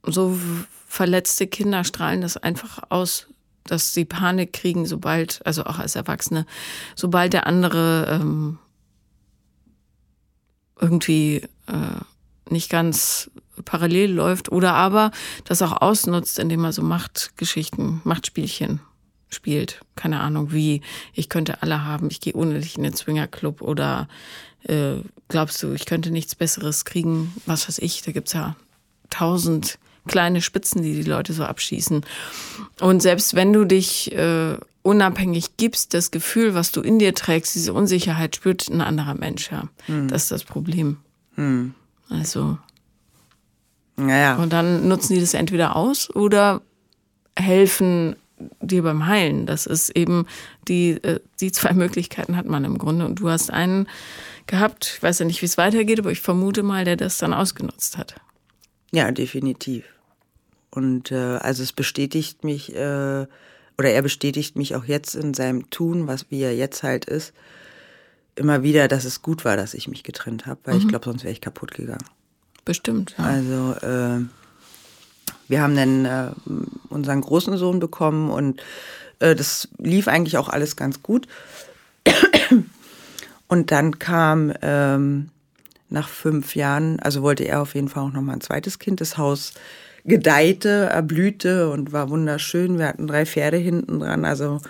[0.01, 0.39] so
[0.87, 3.27] verletzte Kinder strahlen das einfach aus
[3.65, 6.45] dass sie Panik kriegen, sobald, also auch als Erwachsene,
[6.95, 8.60] sobald der andere ähm,
[10.80, 13.32] irgendwie äh, nicht ganz
[13.63, 15.12] parallel läuft oder aber
[15.45, 18.82] das auch ausnutzt, indem er so Machtgeschichten, Machtspielchen
[19.30, 19.82] spielt.
[19.95, 20.82] Keine Ahnung wie,
[21.13, 24.08] ich könnte alle haben, ich gehe ohne dich in den Swingerclub oder
[24.63, 24.95] äh,
[25.28, 28.56] glaubst du, ich könnte nichts Besseres kriegen, was weiß ich, da gibt's ja
[29.10, 32.05] tausend kleine Spitzen, die die Leute so abschießen.
[32.81, 37.55] Und selbst wenn du dich äh, unabhängig gibst, das Gefühl, was du in dir trägst,
[37.55, 39.67] diese Unsicherheit spürt ein anderer Mensch, ja.
[39.87, 40.07] Hm.
[40.07, 40.97] Das ist das Problem.
[41.35, 41.73] Hm.
[42.09, 42.57] Also.
[43.97, 44.35] Naja.
[44.35, 46.61] Und dann nutzen die das entweder aus oder
[47.37, 48.15] helfen
[48.61, 49.45] dir beim Heilen.
[49.45, 50.27] Das ist eben
[50.67, 53.05] die, äh, die zwei Möglichkeiten hat man im Grunde.
[53.05, 53.87] Und du hast einen
[54.47, 57.33] gehabt, ich weiß ja nicht, wie es weitergeht, aber ich vermute mal, der das dann
[57.33, 58.15] ausgenutzt hat.
[58.91, 59.83] Ja, definitiv.
[60.75, 63.25] Und äh, also es bestätigt mich, äh,
[63.77, 67.33] oder er bestätigt mich auch jetzt in seinem Tun, was wie er jetzt halt ist,
[68.35, 70.81] immer wieder, dass es gut war, dass ich mich getrennt habe, weil mhm.
[70.81, 72.05] ich glaube, sonst wäre ich kaputt gegangen.
[72.65, 73.15] Bestimmt.
[73.17, 73.23] Ja.
[73.25, 74.25] Also äh,
[75.47, 76.31] wir haben dann äh,
[76.89, 78.61] unseren großen Sohn bekommen und
[79.19, 81.27] äh, das lief eigentlich auch alles ganz gut.
[83.47, 85.29] Und dann kam ähm,
[85.89, 89.01] nach fünf Jahren, also wollte er auf jeden Fall auch noch mal ein zweites Kind.
[89.01, 89.53] Das Haus
[90.05, 92.77] gedeihte, erblühte und war wunderschön.
[92.77, 94.23] Wir hatten drei Pferde hinten dran.
[94.23, 94.61] Also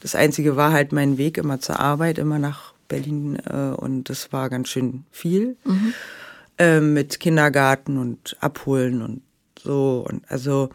[0.00, 3.36] das Einzige war halt mein Weg immer zur Arbeit, immer nach Berlin.
[3.44, 5.56] Äh, und das war ganz schön viel.
[5.64, 5.94] Mhm.
[6.58, 9.22] Äh, mit Kindergarten und Abholen und
[9.62, 10.06] so.
[10.08, 10.70] Und also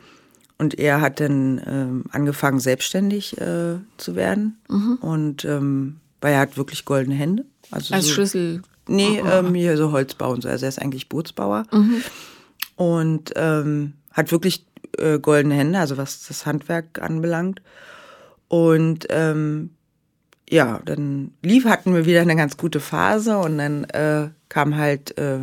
[0.58, 4.58] und er hat dann ähm, angefangen, selbstständig äh, zu werden.
[4.70, 4.96] Mhm.
[5.02, 7.46] Und ähm, weil er hat wirklich goldene Hände.
[7.72, 8.62] Also Als so, Schlüssel.
[8.88, 9.32] Nee, oh, oh.
[9.32, 10.50] ähm, hier so Holzbau und so.
[10.50, 11.66] Also er ist eigentlich Bootsbauer.
[11.72, 12.02] Mhm.
[12.76, 14.66] Und ähm, hat wirklich
[14.98, 17.62] äh, goldene Hände, also was das Handwerk anbelangt.
[18.48, 19.72] Und ähm,
[20.50, 25.18] ja, dann lief, hatten wir wieder eine ganz gute Phase und dann äh, kam halt
[25.18, 25.40] äh,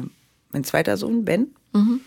[0.52, 1.54] mein zweiter Sohn, Ben.
[1.72, 2.00] Mhm.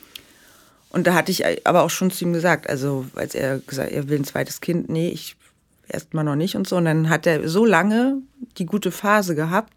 [0.89, 4.07] Und da hatte ich aber auch schon zu ihm gesagt, also als er gesagt, er
[4.07, 5.35] will ein zweites Kind, nee, ich
[5.89, 6.77] erstmal noch nicht und so.
[6.77, 8.21] Und dann hat er so lange
[8.57, 9.73] die gute Phase gehabt.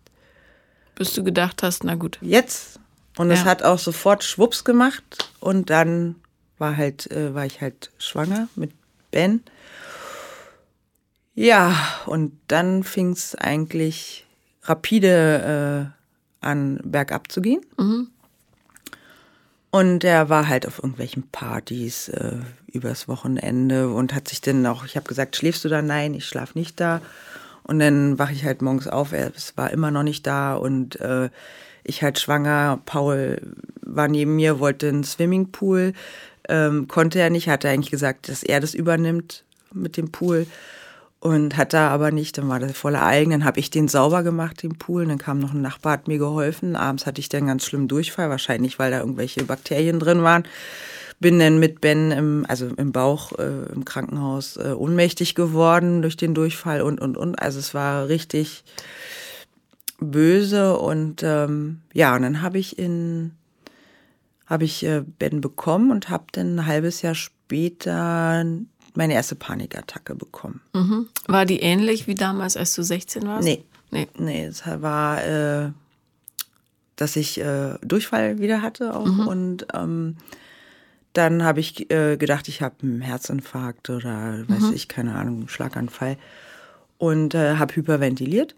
[0.95, 2.19] Bis du gedacht hast, na gut.
[2.21, 2.81] Jetzt.
[3.19, 5.31] Und es hat auch sofort Schwupps gemacht.
[5.41, 6.15] Und dann
[6.59, 8.71] war halt, äh, war ich halt schwanger mit
[9.11, 9.43] Ben.
[11.35, 11.77] Ja,
[12.07, 14.27] und dann fing es eigentlich
[14.63, 15.93] rapide
[16.43, 17.61] äh, an, bergab zu gehen.
[17.77, 18.09] Mhm.
[19.71, 24.85] Und er war halt auf irgendwelchen Partys äh, übers Wochenende und hat sich dann auch,
[24.85, 25.83] ich habe gesagt, schläfst du da?
[25.83, 27.03] Nein, ich schlaf nicht da.
[27.65, 31.29] Und dann wache ich halt morgens auf, er war immer noch nicht da und äh,
[31.89, 32.81] ich halt schwanger.
[32.85, 33.41] Paul
[33.83, 35.93] war neben mir, wollte einen Swimmingpool,
[36.49, 40.47] ähm, konnte er nicht, hatte eigentlich gesagt, dass er das übernimmt mit dem Pool
[41.21, 44.23] und hat da aber nicht, dann war das voller Algen, dann habe ich den sauber
[44.23, 47.49] gemacht, den Pool, dann kam noch ein Nachbar, hat mir geholfen, abends hatte ich dann
[47.49, 50.45] ganz schlimm Durchfall, wahrscheinlich, weil da irgendwelche Bakterien drin waren.
[51.21, 56.17] Bin dann mit Ben im, also im Bauch äh, im Krankenhaus äh, ohnmächtig geworden durch
[56.17, 57.43] den Durchfall und, und, und.
[57.43, 58.63] Also es war richtig
[59.99, 63.33] böse und ähm, ja, und dann habe ich in
[64.47, 68.45] habe ich äh, Ben bekommen und habe dann ein halbes Jahr später
[68.95, 70.61] meine erste Panikattacke bekommen.
[70.75, 71.09] Mhm.
[71.27, 73.45] War die ähnlich wie damals, als du 16 warst?
[73.45, 73.65] Nee.
[73.91, 75.71] Nee, nee es war, äh,
[76.97, 79.07] dass ich äh, Durchfall wieder hatte auch.
[79.07, 79.29] Mhm.
[79.29, 80.17] Und ähm,
[81.13, 84.73] dann habe ich äh, gedacht, ich habe einen Herzinfarkt oder weiß mhm.
[84.75, 86.17] ich, keine Ahnung, einen Schlaganfall.
[86.99, 88.55] Und äh, habe hyperventiliert.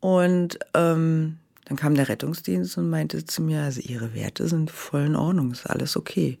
[0.00, 5.06] Und ähm, dann kam der Rettungsdienst und meinte zu mir, also ihre Werte sind voll
[5.06, 6.38] in Ordnung, ist alles okay.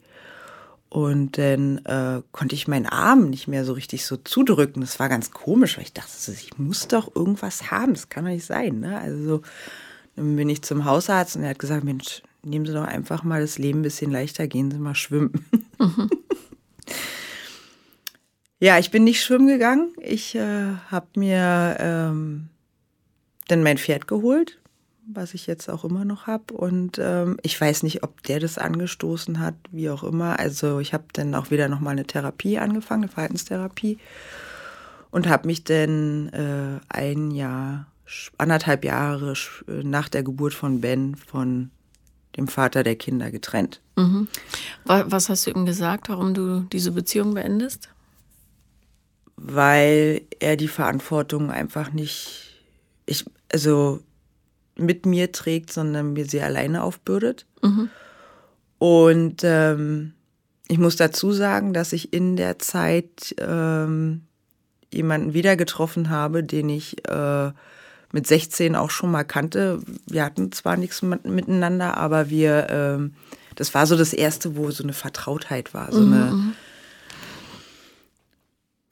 [0.88, 4.80] Und dann äh, konnte ich meinen Arm nicht mehr so richtig so zudrücken.
[4.80, 7.94] Das war ganz komisch, weil ich dachte, ich muss doch irgendwas haben.
[7.94, 8.80] Das kann doch nicht sein.
[8.80, 8.98] Ne?
[8.98, 9.42] Also
[10.14, 13.40] dann bin ich zum Hausarzt und er hat gesagt, Mensch, nehmen Sie doch einfach mal
[13.40, 15.44] das Leben ein bisschen leichter, gehen Sie mal schwimmen.
[15.78, 16.08] Mhm.
[18.60, 19.92] ja, ich bin nicht schwimmen gegangen.
[20.00, 22.48] Ich äh, habe mir ähm,
[23.48, 24.58] dann mein Pferd geholt
[25.06, 26.54] was ich jetzt auch immer noch habe.
[26.54, 30.38] Und ähm, ich weiß nicht, ob der das angestoßen hat, wie auch immer.
[30.38, 33.98] Also ich habe dann auch wieder nochmal eine Therapie angefangen, eine Verhaltenstherapie.
[35.10, 37.86] Und habe mich dann äh, ein Jahr,
[38.38, 39.34] anderthalb Jahre
[39.66, 41.70] nach der Geburt von Ben von
[42.36, 43.80] dem Vater der Kinder getrennt.
[43.96, 44.28] Mhm.
[44.84, 47.88] Was hast du ihm gesagt, warum du diese Beziehung beendest?
[49.36, 52.60] Weil er die Verantwortung einfach nicht,
[53.06, 54.00] ich, also
[54.76, 57.46] mit mir trägt, sondern mir sie alleine aufbürdet.
[57.62, 57.88] Mhm.
[58.78, 60.12] Und ähm,
[60.68, 64.22] ich muss dazu sagen, dass ich in der Zeit ähm,
[64.92, 67.52] jemanden wieder getroffen habe, den ich äh,
[68.12, 69.80] mit 16 auch schon mal kannte.
[70.06, 73.14] Wir hatten zwar nichts miteinander, aber wir, ähm,
[73.54, 76.52] das war so das erste, wo so eine Vertrautheit war, so eine, Mhm,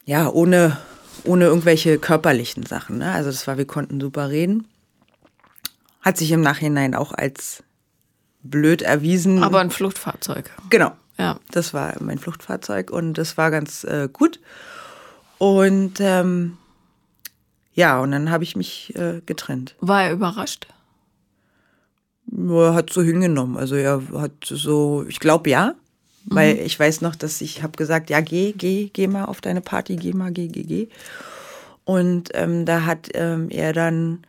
[0.05, 0.77] ja, ohne,
[1.25, 2.97] ohne irgendwelche körperlichen Sachen.
[2.99, 3.11] Ne?
[3.11, 4.67] Also das war, wir konnten super reden.
[6.01, 7.63] Hat sich im Nachhinein auch als
[8.43, 9.43] blöd erwiesen.
[9.43, 10.51] Aber ein Fluchtfahrzeug.
[10.69, 11.39] genau, Ja.
[11.51, 14.39] das war mein Fluchtfahrzeug und das war ganz äh, gut.
[15.39, 16.57] Und ähm,
[17.73, 19.75] ja, und dann habe ich mich äh, getrennt.
[19.81, 20.67] War er überrascht?
[22.31, 23.57] Er hat so hingenommen.
[23.57, 25.73] Also er hat so, ich glaube ja,
[26.25, 29.61] weil ich weiß noch, dass ich habe gesagt, ja geh, geh, geh mal auf deine
[29.61, 30.87] Party, geh mal, geh, geh, geh.
[31.83, 34.25] Und ähm, da hat ähm, er dann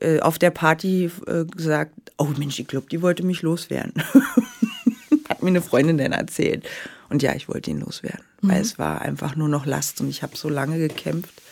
[0.00, 3.94] äh, auf der Party äh, gesagt, oh Mensch, ich glaube, die wollte mich loswerden.
[5.28, 6.68] hat mir eine Freundin dann erzählt.
[7.08, 10.22] Und ja, ich wollte ihn loswerden, weil es war einfach nur noch Last und ich
[10.22, 11.42] habe so lange gekämpft.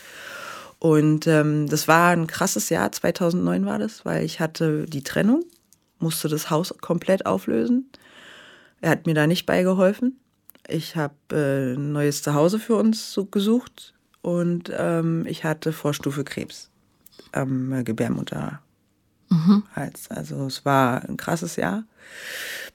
[0.78, 5.44] Und ähm, das war ein krasses Jahr, 2009 war das, weil ich hatte die Trennung,
[5.98, 7.90] musste das Haus komplett auflösen.
[8.80, 10.18] Er hat mir da nicht beigeholfen.
[10.68, 16.24] Ich habe äh, ein neues Zuhause für uns so gesucht und ähm, ich hatte Vorstufe
[16.24, 16.70] Krebs
[17.32, 18.60] am äh, Gebärmutterhals.
[20.08, 21.84] Also es war ein krasses Jahr.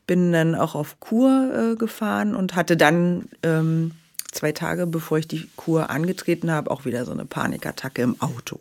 [0.07, 3.91] Bin dann auch auf Kur äh, gefahren und hatte dann ähm,
[4.31, 8.59] zwei Tage, bevor ich die Kur angetreten habe, auch wieder so eine Panikattacke im Auto.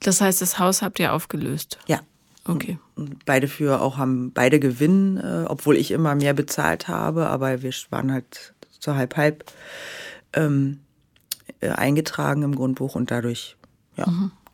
[0.00, 1.78] Das heißt, das Haus habt ihr aufgelöst.
[1.86, 2.00] Ja.
[2.48, 2.78] Okay.
[2.94, 7.62] Und beide für auch haben beide Gewinn, äh, obwohl ich immer mehr bezahlt habe, aber
[7.62, 9.44] wir waren halt so halb halb
[10.32, 10.80] ähm,
[11.60, 13.56] äh, eingetragen im Grundbuch und dadurch,
[13.96, 14.06] ja.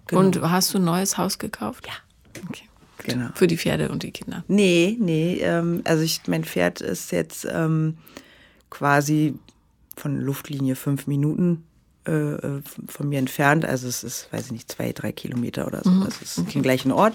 [0.07, 0.21] Genau.
[0.21, 1.87] Und hast du ein neues Haus gekauft?
[1.87, 1.95] Ja.
[2.47, 2.65] Okay.
[2.99, 3.07] gut.
[3.07, 3.29] Genau.
[3.35, 4.45] Für die Pferde und die Kinder.
[4.49, 7.99] Nee, nee, ähm, also ich, mein Pferd ist jetzt ähm,
[8.71, 9.39] quasi
[9.97, 11.65] von Luftlinie fünf Minuten
[12.07, 13.65] äh, äh, von mir entfernt.
[13.65, 16.05] Also es ist, weiß ich nicht, zwei, drei Kilometer oder so.
[16.05, 17.15] Das ist im gleichen Ort.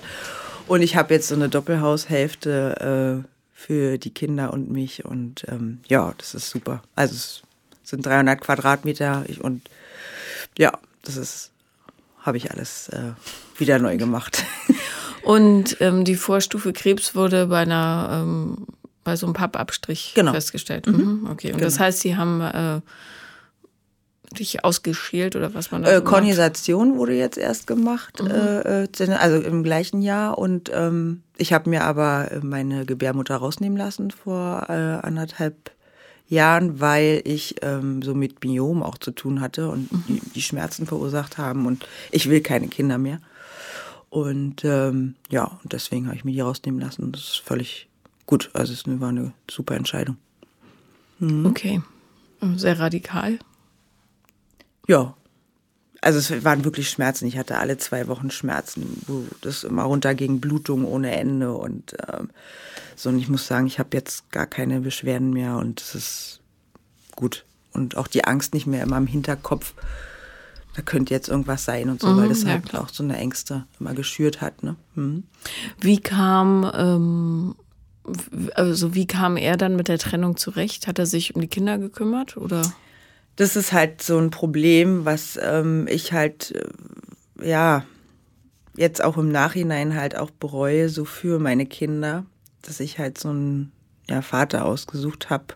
[0.69, 5.03] Und ich habe jetzt so eine Doppelhaushälfte äh, für die Kinder und mich.
[5.05, 6.81] Und ähm, ja, das ist super.
[6.95, 7.41] Also es
[7.83, 9.69] sind 300 Quadratmeter ich, und
[10.57, 10.71] ja,
[11.03, 11.51] das ist,
[12.21, 13.11] habe ich alles äh,
[13.57, 14.43] wieder neu gemacht.
[15.23, 18.65] Und ähm, die Vorstufe Krebs wurde bei einer ähm,
[19.03, 20.31] bei so einem Pappabstrich Genau.
[20.31, 20.87] festgestellt.
[20.87, 21.27] Mhm.
[21.29, 21.51] Okay.
[21.51, 21.85] Und das Genau.
[21.85, 22.79] heißt, sie haben äh,
[24.37, 26.01] dich ausgeschält oder was man da Äh?
[26.01, 30.37] Kornisation wurde jetzt erst gemacht, äh, äh, also im gleichen Jahr.
[30.37, 34.73] Und ähm, ich habe mir aber meine Gebärmutter rausnehmen lassen vor äh,
[35.05, 35.71] anderthalb
[36.27, 40.85] Jahren, weil ich ähm, so mit Biom auch zu tun hatte und die, die Schmerzen
[40.85, 41.65] verursacht haben.
[41.65, 43.19] Und ich will keine Kinder mehr.
[44.09, 47.11] Und ähm, ja, und deswegen habe ich mir die rausnehmen lassen.
[47.11, 47.87] Das ist völlig
[48.27, 48.51] gut.
[48.53, 50.17] Also es war eine super Entscheidung.
[51.19, 51.81] Okay.
[52.55, 53.39] Sehr radikal.
[54.89, 55.13] Ja.
[56.01, 57.27] Also es waren wirklich Schmerzen.
[57.27, 62.29] Ich hatte alle zwei Wochen Schmerzen, wo das immer runterging, Blutung ohne Ende und ähm,
[62.95, 63.09] so.
[63.09, 66.39] Und ich muss sagen, ich habe jetzt gar keine Beschwerden mehr und es ist
[67.15, 67.45] gut.
[67.71, 69.73] Und auch die Angst nicht mehr immer im Hinterkopf,
[70.75, 72.83] da könnte jetzt irgendwas sein und so, weil das ja, halt klar.
[72.83, 74.63] auch so eine Ängste immer geschürt hat.
[74.63, 74.75] Ne?
[74.95, 75.23] Mhm.
[75.81, 77.55] Wie kam ähm,
[78.55, 80.87] also wie kam er dann mit der Trennung zurecht?
[80.87, 82.63] Hat er sich um die Kinder gekümmert oder?
[83.35, 87.85] Das ist halt so ein Problem, was ähm, ich halt, äh, ja,
[88.75, 92.25] jetzt auch im Nachhinein halt auch bereue, so für meine Kinder,
[92.61, 93.71] dass ich halt so einen
[94.09, 95.55] ja, Vater ausgesucht habe.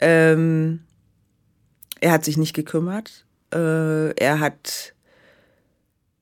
[0.00, 0.80] Ähm,
[2.00, 3.24] er hat sich nicht gekümmert.
[3.52, 4.94] Äh, er hat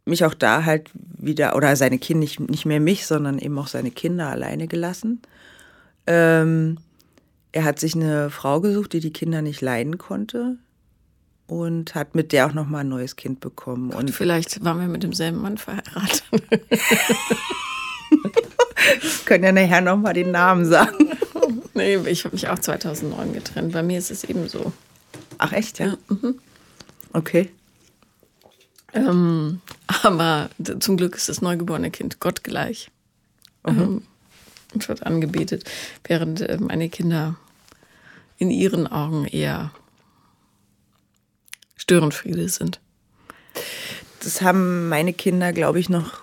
[0.05, 3.69] mich auch da halt wieder, oder seine Kinder, nicht, nicht mehr mich, sondern eben auch
[3.69, 5.23] seine Kinder alleine gelassen.
[6.07, 6.79] Ähm,
[7.55, 10.59] er hat sich eine Frau gesucht, die die Kinder nicht leiden konnte
[11.47, 13.91] und hat mit der auch noch mal ein neues Kind bekommen.
[13.91, 16.25] Und Und vielleicht waren wir mit demselben Mann verheiratet.
[19.25, 21.11] können ja nachher noch mal den Namen sagen.
[21.75, 23.73] nee, ich habe mich auch 2009 getrennt.
[23.73, 24.73] Bei mir ist es eben so.
[25.39, 25.97] Ach echt, ja?
[27.13, 27.51] Okay.
[28.95, 32.91] Ähm, aber zum Glück ist das neugeborene Kind gottgleich
[33.65, 34.03] ähm,
[34.73, 35.71] und wird angebetet,
[36.05, 37.37] während äh, meine Kinder
[38.39, 39.73] in ihren Augen eher
[41.77, 42.81] Störenfriede sind.
[44.21, 46.23] Das haben meine Kinder, glaube ich, noch,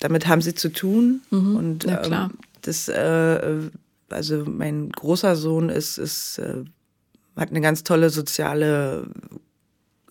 [0.00, 1.22] damit haben sie zu tun.
[1.30, 2.30] Und na klar.
[2.30, 3.70] Ähm, das, äh,
[4.08, 6.64] also mein großer Sohn ist, ist äh,
[7.36, 9.06] hat eine ganz tolle soziale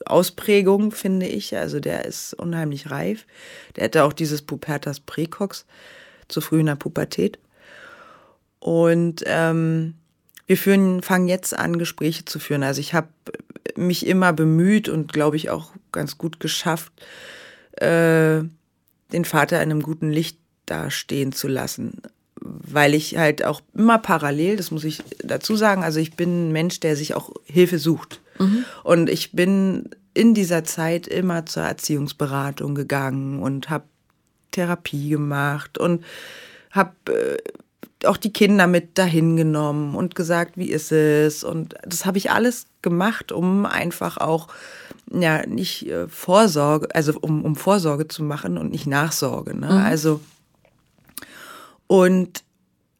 [0.05, 1.55] Ausprägung, finde ich.
[1.55, 3.25] Also der ist unheimlich reif.
[3.75, 5.65] Der hatte auch dieses Pubertas Präcox
[6.27, 7.39] zu früh in der Pubertät.
[8.59, 9.95] Und ähm,
[10.51, 12.63] wir führen, fangen jetzt an, Gespräche zu führen.
[12.63, 13.07] Also ich habe
[13.77, 16.91] mich immer bemüht und glaube ich auch ganz gut geschafft,
[17.77, 18.41] äh,
[19.13, 22.01] den Vater in einem guten Licht dastehen zu lassen.
[22.43, 26.51] weil ich halt auch immer parallel, das muss ich dazu sagen, also ich bin ein
[26.51, 28.19] Mensch, der sich auch Hilfe sucht.
[28.39, 28.65] Mhm.
[28.83, 33.85] Und ich bin in dieser Zeit immer zur Erziehungsberatung gegangen und habe
[34.51, 36.03] Therapie gemacht und
[36.71, 37.37] habe äh,
[38.05, 41.43] auch die Kinder mit dahin genommen und gesagt, wie ist es?
[41.43, 44.47] Und das habe ich alles gemacht, um einfach auch
[45.11, 49.57] ja nicht äh, Vorsorge, also um, um Vorsorge zu machen und nicht Nachsorge.
[49.57, 49.67] Ne?
[49.67, 49.77] Mhm.
[49.77, 50.21] Also
[51.87, 52.43] und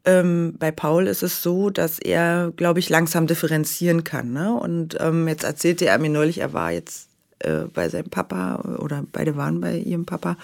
[0.04, 4.32] ähm, bei Paul ist es so, dass er, glaube ich, langsam differenzieren kann.
[4.32, 4.52] Ne?
[4.52, 9.04] Und ähm, jetzt erzählte er mir neulich, er war jetzt äh, bei seinem Papa oder
[9.12, 10.36] beide waren bei ihrem Papa.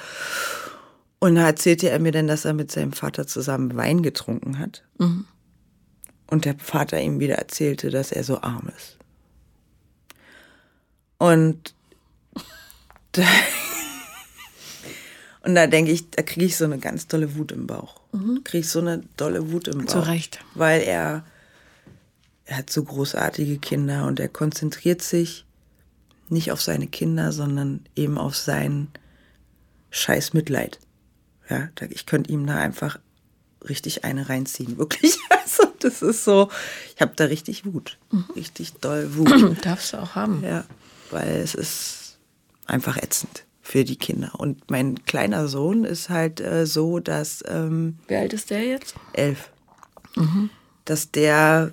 [1.20, 4.84] Und da erzählte er mir dann, dass er mit seinem Vater zusammen Wein getrunken hat.
[4.98, 5.24] Mhm.
[6.28, 8.98] Und der Vater ihm wieder erzählte, dass er so arm ist.
[11.18, 11.74] Und
[13.12, 13.24] da,
[15.42, 18.00] und da denke ich, da kriege ich so eine ganz tolle Wut im Bauch.
[18.12, 18.44] Mhm.
[18.44, 19.92] Kriege ich so eine tolle Wut im Bauch.
[19.92, 20.44] Zu Recht.
[20.54, 21.24] Weil er,
[22.44, 25.44] er hat so großartige Kinder und er konzentriert sich
[26.28, 28.88] nicht auf seine Kinder, sondern eben auf sein
[29.90, 30.78] scheiß Mitleid.
[31.48, 32.98] Ja, ich könnte ihm da einfach
[33.68, 35.16] richtig eine reinziehen, wirklich.
[35.48, 36.50] Also das ist so,
[36.94, 38.26] ich habe da richtig Wut, mhm.
[38.36, 39.56] richtig doll Wut.
[39.64, 40.44] Darfst du auch haben.
[40.44, 40.64] Ja,
[41.10, 42.18] weil es ist
[42.66, 44.32] einfach ätzend für die Kinder.
[44.38, 47.42] Und mein kleiner Sohn ist halt äh, so, dass...
[47.48, 48.94] Ähm, Wie alt ist der jetzt?
[49.14, 49.50] Elf.
[50.16, 50.50] Mhm.
[50.84, 51.72] Dass der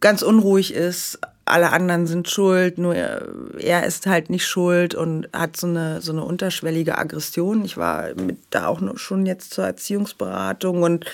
[0.00, 3.26] ganz unruhig ist, alle anderen sind schuld, nur er,
[3.58, 7.64] er, ist halt nicht schuld und hat so eine, so eine unterschwellige Aggression.
[7.64, 11.06] Ich war mit da auch schon jetzt zur Erziehungsberatung und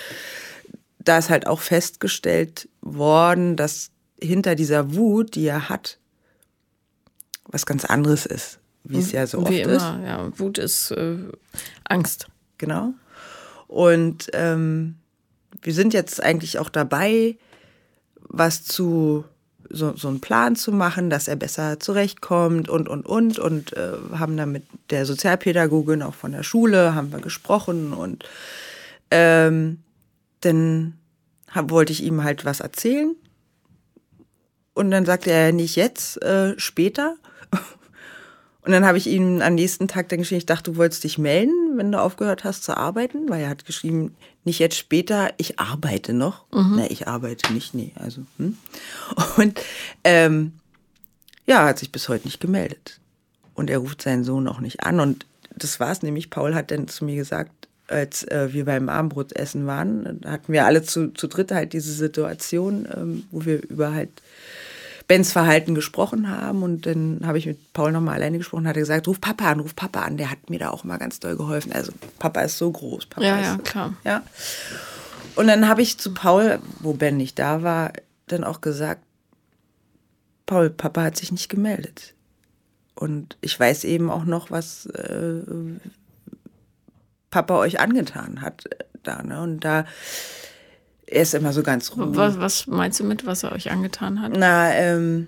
[0.99, 5.99] da ist halt auch festgestellt worden, dass hinter dieser Wut, die er hat,
[7.45, 10.07] was ganz anderes ist, wie es ja so oft wie immer, ist.
[10.07, 11.17] Ja, Wut ist äh,
[11.83, 12.27] Angst.
[12.57, 12.93] Genau.
[13.67, 14.95] Und ähm,
[15.61, 17.37] wir sind jetzt eigentlich auch dabei,
[18.29, 19.25] was zu
[19.69, 23.39] so, so einen Plan zu machen, dass er besser zurechtkommt und, und, und.
[23.39, 28.25] Und äh, haben dann mit der Sozialpädagogin auch von der Schule, haben wir gesprochen und
[29.11, 29.79] ähm,
[30.41, 30.97] dann
[31.49, 33.15] hab, wollte ich ihm halt was erzählen.
[34.73, 37.15] Und dann sagte er nicht jetzt, äh, später.
[38.65, 41.17] Und dann habe ich ihm am nächsten Tag dann geschrieben, ich dachte, du wolltest dich
[41.17, 45.59] melden, wenn du aufgehört hast zu arbeiten, weil er hat geschrieben, nicht jetzt später, ich
[45.59, 46.45] arbeite noch.
[46.53, 46.77] Mhm.
[46.77, 48.21] Nee, ich arbeite nicht, nee, also.
[48.37, 48.57] Hm.
[49.37, 49.59] Und
[50.05, 50.53] ähm,
[51.45, 52.99] ja, hat sich bis heute nicht gemeldet.
[53.53, 54.99] Und er ruft seinen Sohn auch nicht an.
[55.01, 56.29] Und das war's nämlich.
[56.29, 57.51] Paul hat dann zu mir gesagt,
[57.87, 62.87] als äh, wir beim Abendbrotessen waren, hatten wir alle zu, zu dritt halt diese Situation,
[62.95, 64.09] ähm, wo wir über halt
[65.07, 66.63] Bens Verhalten gesprochen haben.
[66.63, 69.59] Und dann habe ich mit Paul nochmal alleine gesprochen, hat er gesagt, ruf Papa an,
[69.59, 70.17] ruf Papa an.
[70.17, 71.71] Der hat mir da auch mal ganz doll geholfen.
[71.71, 73.07] Also Papa ist so groß.
[73.07, 73.93] Papa ja, ist, ja, klar.
[74.03, 74.23] Ja.
[75.35, 77.93] Und dann habe ich zu Paul, wo Ben nicht da war,
[78.27, 79.01] dann auch gesagt,
[80.45, 82.13] Paul, Papa hat sich nicht gemeldet.
[82.95, 85.41] Und ich weiß eben auch noch, was äh,
[87.31, 88.65] Papa euch angetan hat
[89.01, 89.23] da.
[89.23, 89.41] Ne?
[89.41, 89.85] Und da
[91.13, 92.09] er ist immer so ganz ruhig.
[92.15, 94.33] Was, was, meinst du mit, was er euch angetan hat?
[94.35, 95.27] Na, ähm,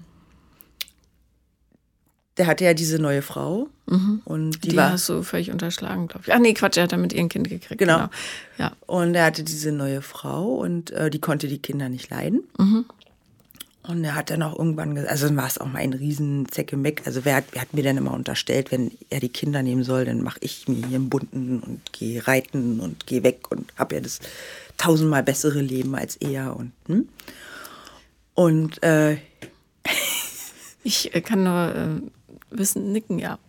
[2.37, 3.69] der hatte ja diese neue Frau.
[3.87, 4.21] Mhm.
[4.25, 6.33] Und die, die war, hast du völlig unterschlagen, glaube ich.
[6.33, 7.79] Ach nee, Quatsch, er hat damit ihren Kind gekriegt.
[7.79, 7.97] Genau.
[7.97, 8.09] genau.
[8.57, 8.71] Ja.
[8.87, 12.43] Und er hatte diese neue Frau und äh, die konnte die Kinder nicht leiden.
[12.57, 12.85] Mhm.
[13.87, 17.03] Und er hat dann auch irgendwann gesagt, also war es auch mal ein riesen Zeckemeck.
[17.05, 20.05] Also wer hat, wer hat mir dann immer unterstellt, wenn er die Kinder nehmen soll,
[20.05, 23.95] dann mache ich mir hier einen bunten und gehe reiten und gehe weg und habe
[23.95, 24.19] ja das
[24.77, 27.07] tausendmal bessere Leben als er und hm?
[28.33, 29.17] und äh,
[30.83, 33.39] ich äh, kann nur äh, wissen nicken, ja.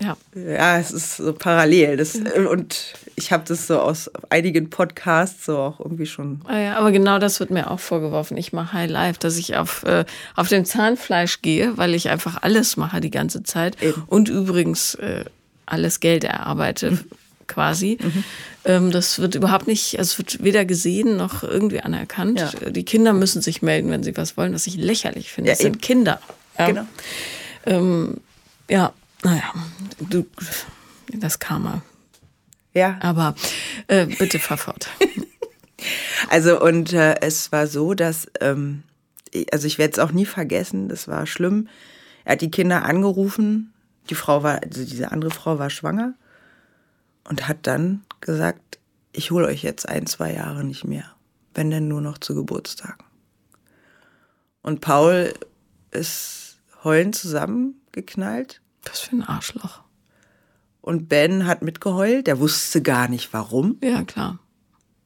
[0.00, 0.16] Ja.
[0.34, 1.96] ja, es ist so parallel.
[1.96, 6.42] Das, äh, und ich habe das so aus einigen Podcasts so auch irgendwie schon.
[6.44, 8.36] Ah ja, aber genau das wird mir auch vorgeworfen.
[8.36, 12.42] Ich mache High Life, dass ich auf, äh, auf dem Zahnfleisch gehe, weil ich einfach
[12.42, 13.82] alles mache die ganze Zeit.
[13.82, 14.02] Eben.
[14.06, 15.24] Und übrigens äh,
[15.64, 16.98] alles Geld erarbeite
[17.46, 17.98] quasi.
[18.00, 18.24] Mhm.
[18.64, 22.40] Ähm, das wird überhaupt nicht, also es wird weder gesehen noch irgendwie anerkannt.
[22.40, 22.70] Ja.
[22.70, 25.50] Die Kinder müssen sich melden, wenn sie was wollen, was ich lächerlich finde.
[25.50, 26.20] Ja, das sind Kinder.
[26.58, 26.66] Ja.
[26.66, 26.86] Genau.
[27.64, 28.16] Ähm,
[28.68, 28.92] ja,
[29.26, 29.52] naja,
[29.98, 30.24] du,
[31.12, 31.82] das Karma.
[32.72, 32.96] Ja.
[33.00, 33.34] Aber
[33.88, 34.88] äh, bitte fahr fort.
[36.30, 38.84] also und äh, es war so, dass, ähm,
[39.50, 41.66] also ich werde es auch nie vergessen, das war schlimm.
[42.24, 43.72] Er hat die Kinder angerufen,
[44.10, 46.14] die Frau war, also diese andere Frau war schwanger
[47.24, 48.78] und hat dann gesagt,
[49.12, 51.16] ich hole euch jetzt ein, zwei Jahre nicht mehr,
[51.52, 53.04] wenn denn nur noch zu Geburtstagen.
[54.62, 55.34] Und Paul
[55.90, 58.60] ist heulend zusammengeknallt.
[58.88, 59.22] Was für ein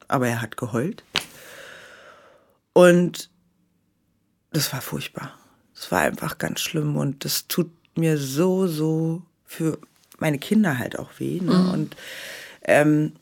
[0.07, 1.03] aber er hat geheult.
[2.73, 3.29] Und
[4.51, 5.33] das war furchtbar.
[5.73, 9.79] Es war einfach ganz schlimm und das tut mir so, so für
[10.19, 11.39] meine Kinder halt auch weh.
[11.41, 11.53] Ne?
[11.53, 11.71] Mhm.
[11.71, 11.95] Und
[12.63, 13.13] ähm,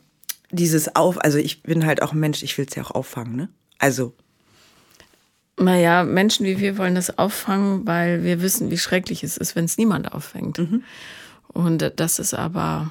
[0.50, 3.36] dieses Auf, also ich bin halt auch ein Mensch, ich will es ja auch auffangen,
[3.36, 3.48] ne?
[3.78, 4.14] Also.
[5.60, 9.66] Naja, Menschen wie wir wollen das auffangen, weil wir wissen, wie schrecklich es ist, wenn
[9.66, 10.58] es niemand auffängt.
[10.58, 10.82] Mhm.
[11.48, 12.90] Und das ist aber,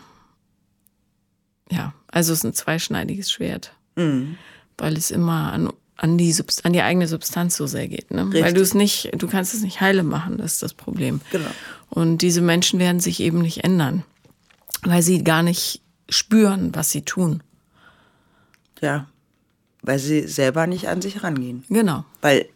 [1.72, 3.74] ja, also es ist ein zweischneidiges Schwert.
[3.96, 4.38] Mhm.
[4.78, 5.70] Weil es immer an
[6.02, 8.12] an die, Subst an die eigene Substanz so sehr geht.
[8.12, 8.32] Ne?
[8.32, 11.20] Weil du es nicht, du kannst es nicht heile machen, das ist das Problem.
[11.32, 11.50] Genau.
[11.90, 14.04] Und diese Menschen werden sich eben nicht ändern,
[14.84, 17.44] weil sie gar nicht spüren, was sie tun.
[18.82, 19.08] Ja,
[19.82, 21.66] weil sie selber nicht an sich rangehen.
[21.70, 22.06] Genau.
[22.22, 22.48] Weil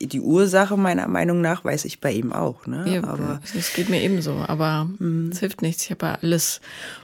[0.00, 2.66] die Ursache meiner Meinung nach weiß ich bei ihm auch.
[2.66, 2.84] Ne?
[2.86, 4.44] Ja, aber das geht mir ebenso.
[4.46, 5.30] Aber mhm.
[5.32, 5.84] es hilft nichts.
[5.84, 6.60] Ich habe ja alles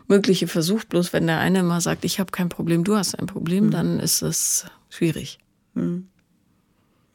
[0.09, 0.89] Mögliche versucht.
[0.89, 3.71] Bloß wenn der eine mal sagt, ich habe kein Problem, du hast ein Problem, mhm.
[3.71, 5.39] dann ist es schwierig.
[5.75, 6.09] Hm.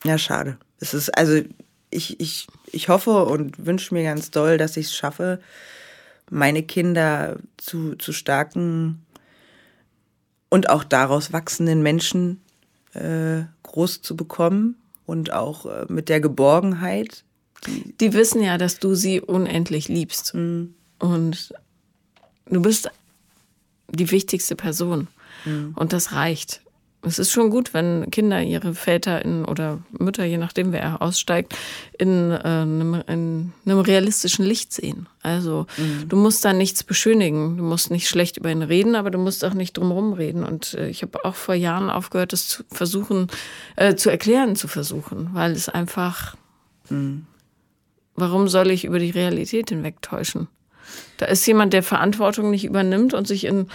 [0.04, 0.58] Ja, schade.
[0.80, 1.42] Es ist, also
[1.90, 5.40] ich, ich, ich hoffe und wünsche mir ganz doll, dass ich es schaffe,
[6.30, 9.06] meine Kinder zu, zu starken
[10.50, 12.42] und auch daraus wachsenden Menschen
[12.94, 14.76] äh, groß zu bekommen
[15.08, 17.24] und auch äh, mit der Geborgenheit.
[17.66, 20.36] Die, die, wissen ja, dass du sie unendlich liebst.
[20.36, 20.76] Mhm.
[21.00, 21.54] Und
[22.46, 22.92] du bist
[23.90, 25.08] die wichtigste Person.
[25.46, 25.74] Mhm.
[25.76, 26.62] Und das reicht.
[27.04, 31.56] Es ist schon gut, wenn Kinder ihre Väter in, oder Mütter, je nachdem wer aussteigt,
[31.98, 35.08] in, äh, einem, in einem realistischen Licht sehen.
[35.22, 36.10] Also mhm.
[36.10, 37.58] du musst da nichts beschönigen.
[37.58, 40.44] Du musst nicht schlecht über ihn reden, aber du musst auch nicht drumherum reden.
[40.44, 43.28] Und äh, ich habe auch vor Jahren aufgehört, das zu versuchen,
[43.76, 46.36] äh, zu erklären zu versuchen, weil es einfach.
[46.90, 47.26] Mhm.
[48.20, 50.48] Warum soll ich über die Realität hinwegtäuschen?
[51.18, 53.68] Da ist jemand, der Verantwortung nicht übernimmt und sich in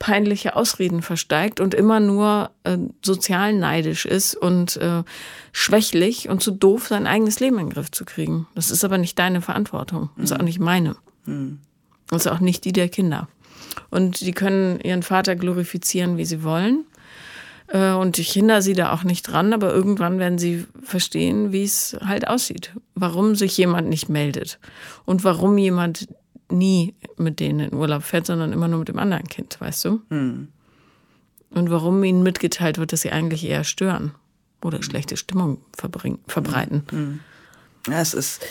[0.00, 5.04] peinliche Ausreden versteigt und immer nur äh, sozial neidisch ist und äh,
[5.52, 8.48] schwächlich und zu doof, sein eigenes Leben in den Griff zu kriegen.
[8.54, 10.08] Das ist aber nicht deine Verantwortung.
[10.16, 10.96] Das ist auch nicht meine.
[11.26, 11.58] Mhm.
[12.08, 13.28] Das ist auch nicht die der Kinder.
[13.90, 16.86] Und die können ihren Vater glorifizieren, wie sie wollen.
[17.68, 21.64] Äh, und ich hindere sie da auch nicht dran, aber irgendwann werden sie verstehen, wie
[21.64, 22.72] es halt aussieht.
[22.94, 24.58] Warum sich jemand nicht meldet
[25.04, 26.08] und warum jemand
[26.50, 30.02] nie mit denen in Urlaub fährt, sondern immer nur mit dem anderen Kind, weißt du?
[30.08, 30.48] Hm.
[31.50, 34.12] Und warum ihnen mitgeteilt wird, dass sie eigentlich eher stören
[34.62, 36.84] oder schlechte Stimmung verbreiten.
[36.90, 37.20] Hm.
[37.88, 38.44] Ja, es ist.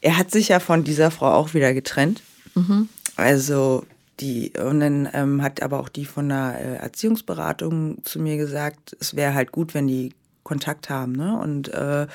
[0.00, 2.22] Er hat sich ja von dieser Frau auch wieder getrennt.
[2.54, 2.88] Mhm.
[3.16, 3.84] Also
[4.20, 8.96] die, und dann ähm, hat aber auch die von der äh, Erziehungsberatung zu mir gesagt,
[9.00, 10.14] es wäre halt gut, wenn die
[10.44, 11.12] Kontakt haben.
[11.12, 11.36] Ne?
[11.36, 12.06] Und äh,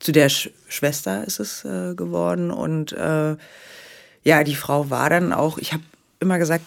[0.00, 2.50] zu der Sch Schwester ist es äh, geworden.
[2.50, 3.36] Und äh,
[4.26, 5.84] ja, die Frau war dann auch, ich habe
[6.18, 6.64] immer gesagt,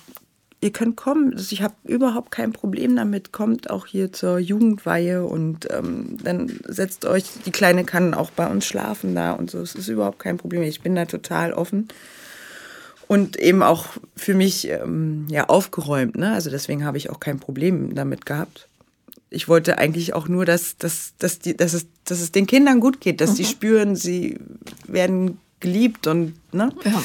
[0.62, 5.68] ihr könnt kommen, ich habe überhaupt kein Problem damit, kommt auch hier zur Jugendweihe und
[5.70, 9.76] ähm, dann setzt euch, die Kleine kann auch bei uns schlafen da und so, es
[9.76, 11.90] ist überhaupt kein Problem, ich bin da total offen
[13.10, 16.32] und eben auch für mich ähm, ja aufgeräumt, ne?
[16.32, 18.70] also deswegen habe ich auch kein Problem damit gehabt.
[19.30, 22.80] Ich wollte eigentlich auch nur, dass, dass, dass, die, dass, es, dass es den Kindern
[22.80, 23.36] gut geht, dass mhm.
[23.36, 24.40] sie spüren, sie
[24.88, 26.72] werden geliebt und ne?
[26.86, 27.04] Ja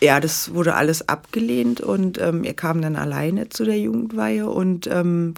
[0.00, 4.86] ja, das wurde alles abgelehnt und ähm, er kam dann alleine zu der Jugendweihe und
[4.86, 5.34] ähm,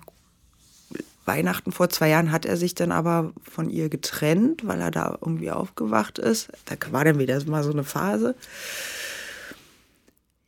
[1.25, 5.17] Weihnachten vor zwei Jahren hat er sich dann aber von ihr getrennt, weil er da
[5.21, 6.49] irgendwie aufgewacht ist.
[6.65, 8.35] Da war dann wieder mal so eine Phase.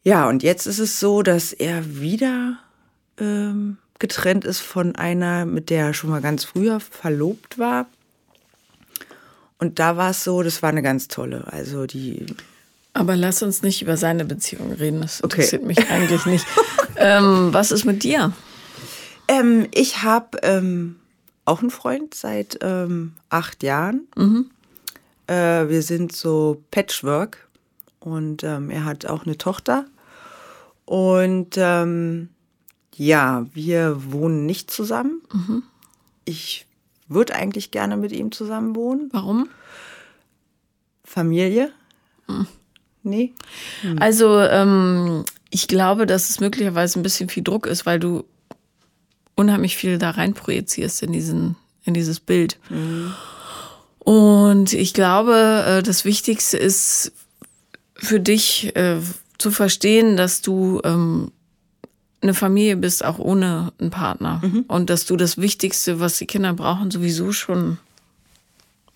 [0.03, 2.59] Ja, und jetzt ist es so, dass er wieder
[3.19, 7.87] ähm, getrennt ist von einer, mit der er schon mal ganz früher verlobt war.
[9.59, 11.47] Und da war es so, das war eine ganz tolle.
[11.53, 12.27] Also die
[12.95, 15.01] aber lass uns nicht über seine Beziehung reden.
[15.01, 15.75] Das interessiert okay.
[15.75, 16.47] mich eigentlich nicht.
[16.97, 18.33] ähm, was ist mit dir?
[19.29, 20.97] Ähm, ich habe ähm,
[21.45, 24.07] auch einen Freund seit ähm, acht Jahren.
[24.17, 24.51] Mhm.
[25.27, 27.49] Äh, wir sind so Patchwork
[28.01, 29.87] und ähm, er hat auch eine Tochter.
[30.85, 32.29] Und ähm,
[32.95, 35.23] ja, wir wohnen nicht zusammen.
[35.33, 35.63] Mhm.
[36.25, 36.67] Ich
[37.09, 39.09] würde eigentlich gerne mit ihm zusammen wohnen.
[39.13, 39.49] Warum?
[41.05, 41.73] Familie.
[42.29, 42.47] Mhm.
[43.03, 43.33] Nee.
[43.83, 43.99] Hm.
[44.01, 48.25] Also ähm, ich glaube, dass es möglicherweise ein bisschen viel Druck ist, weil du
[49.35, 52.59] unheimlich viel da rein projizierst in diesen, in dieses Bild.
[52.71, 53.13] Mhm.
[53.99, 57.13] Und ich glaube, äh, das Wichtigste ist
[57.95, 58.97] für dich äh,
[59.39, 61.31] zu verstehen, dass du ähm,
[62.21, 64.41] eine Familie bist, auch ohne einen Partner.
[64.43, 64.65] Mhm.
[64.69, 67.79] Und dass du das Wichtigste, was die Kinder brauchen, sowieso schon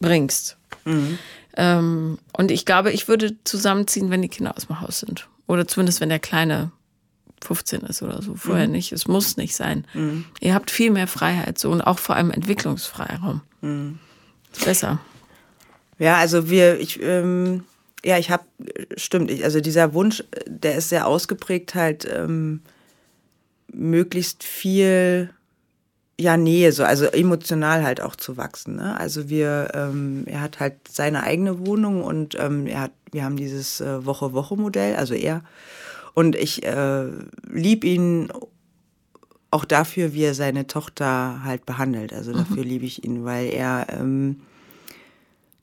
[0.01, 0.57] bringst.
[0.85, 1.19] Mhm.
[1.57, 5.29] Ähm, und ich glaube, ich würde zusammenziehen, wenn die Kinder aus dem Haus sind.
[5.47, 6.71] Oder zumindest, wenn der Kleine
[7.43, 8.35] 15 ist oder so.
[8.35, 8.73] Vorher mhm.
[8.73, 8.93] nicht.
[8.93, 9.87] Es muss nicht sein.
[9.95, 10.25] Mhm.
[10.41, 13.41] Ihr habt viel mehr Freiheit so und auch vor allem Entwicklungsfreiraum.
[13.63, 13.99] Mhm.
[14.65, 15.01] Besser.
[15.99, 17.65] Ja, also wir, ich, ähm,
[18.05, 18.45] ja, ich habe,
[18.97, 22.61] stimmt, ich, also dieser Wunsch, der ist sehr ausgeprägt, halt ähm,
[23.73, 25.31] möglichst viel
[26.19, 28.77] ja, Nähe, so, also emotional halt auch zu wachsen.
[28.77, 28.99] Ne?
[28.99, 33.37] Also wir, ähm, er hat halt seine eigene Wohnung und ähm, er hat, wir haben
[33.37, 35.43] dieses äh, Woche-Woche-Modell, also er.
[36.15, 37.09] Und ich äh,
[37.51, 38.31] lieb ihn
[39.51, 42.13] auch dafür, wie er seine Tochter halt behandelt.
[42.15, 42.39] Also mhm.
[42.39, 44.41] dafür liebe ich ihn, weil er, ähm,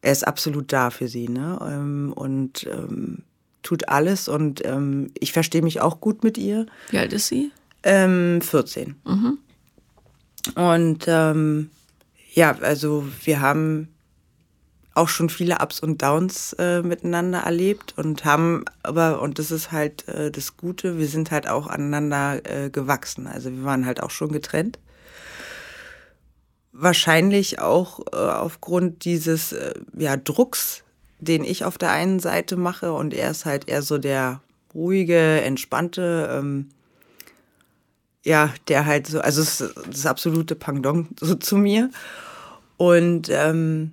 [0.02, 1.60] er ist absolut da für sie, ne?
[1.68, 3.24] Ähm, und ähm,
[3.64, 6.68] tut alles und ähm, ich verstehe mich auch gut mit ihr.
[6.90, 7.52] Wie alt ist sie?
[7.84, 8.96] Ähm, 14.
[9.06, 9.38] Mhm.
[10.56, 11.70] Und ähm,
[12.34, 13.88] ja, also wir haben
[14.96, 19.72] auch schon viele Ups und Downs äh, miteinander erlebt und haben aber, und das ist
[19.72, 23.26] halt äh, das Gute, wir sind halt auch aneinander äh, gewachsen.
[23.26, 24.80] Also wir waren halt auch schon getrennt.
[26.72, 30.84] Wahrscheinlich auch äh, aufgrund dieses äh, ja, Drucks,
[31.20, 34.42] den ich auf der einen Seite mache und er ist halt eher so der
[34.76, 36.70] ruhige, entspannte, ähm,
[38.24, 41.90] ja, der halt so, also das, das absolute Pendant so zu mir.
[42.78, 43.92] Und ähm,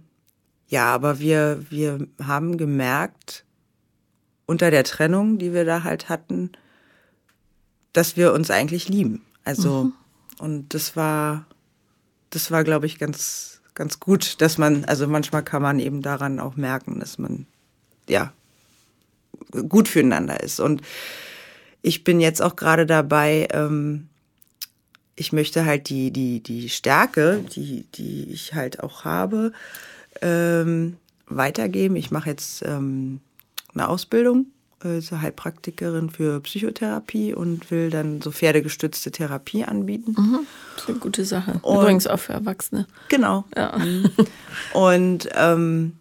[0.69, 3.45] ja, aber wir, wir haben gemerkt,
[4.47, 6.51] unter der Trennung, die wir da halt hatten,
[7.93, 9.23] dass wir uns eigentlich lieben.
[9.45, 9.93] Also, mhm.
[10.39, 11.47] und das war,
[12.31, 16.41] das war, glaube ich, ganz, ganz gut, dass man, also manchmal kann man eben daran
[16.41, 17.47] auch merken, dass man,
[18.09, 18.33] ja,
[19.69, 20.61] gut füreinander ist.
[20.61, 20.83] Und
[21.83, 24.10] ich bin jetzt auch gerade dabei, ähm,
[25.21, 29.53] ich möchte halt die, die, die Stärke, die, die ich halt auch habe,
[30.23, 30.97] ähm,
[31.27, 31.95] weitergeben.
[31.97, 33.21] Ich mache jetzt ähm,
[33.75, 34.47] eine Ausbildung
[35.03, 40.15] zur Heilpraktikerin für Psychotherapie und will dann so pferdegestützte Therapie anbieten.
[40.17, 40.39] Mhm.
[40.75, 41.59] Das ist eine gute Sache.
[41.61, 42.87] Und, Übrigens auch für Erwachsene.
[43.11, 43.45] Genau.
[43.55, 43.79] Ja.
[44.73, 45.99] Und ähm,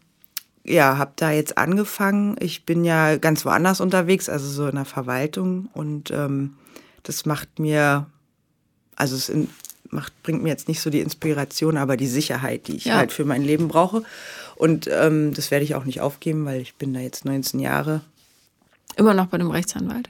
[0.63, 2.37] ja, habe da jetzt angefangen.
[2.39, 6.53] Ich bin ja ganz woanders unterwegs, also so in der Verwaltung und ähm,
[7.03, 8.07] das macht mir
[8.99, 9.31] also es
[9.89, 12.95] macht, bringt mir jetzt nicht so die Inspiration, aber die Sicherheit, die ich ja.
[12.95, 14.03] halt für mein Leben brauche.
[14.55, 18.01] Und ähm, das werde ich auch nicht aufgeben, weil ich bin da jetzt 19 Jahre.
[18.95, 20.09] Immer noch bei einem Rechtsanwalt?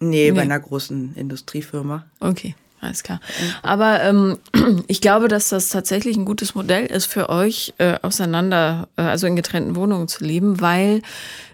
[0.00, 0.32] Nee, nee.
[0.32, 2.06] bei einer großen Industriefirma.
[2.20, 2.54] Okay.
[2.84, 3.20] Alles klar.
[3.62, 4.38] Aber ähm,
[4.88, 9.26] ich glaube, dass das tatsächlich ein gutes Modell ist für euch, äh, auseinander, äh, also
[9.26, 11.00] in getrennten Wohnungen zu leben, weil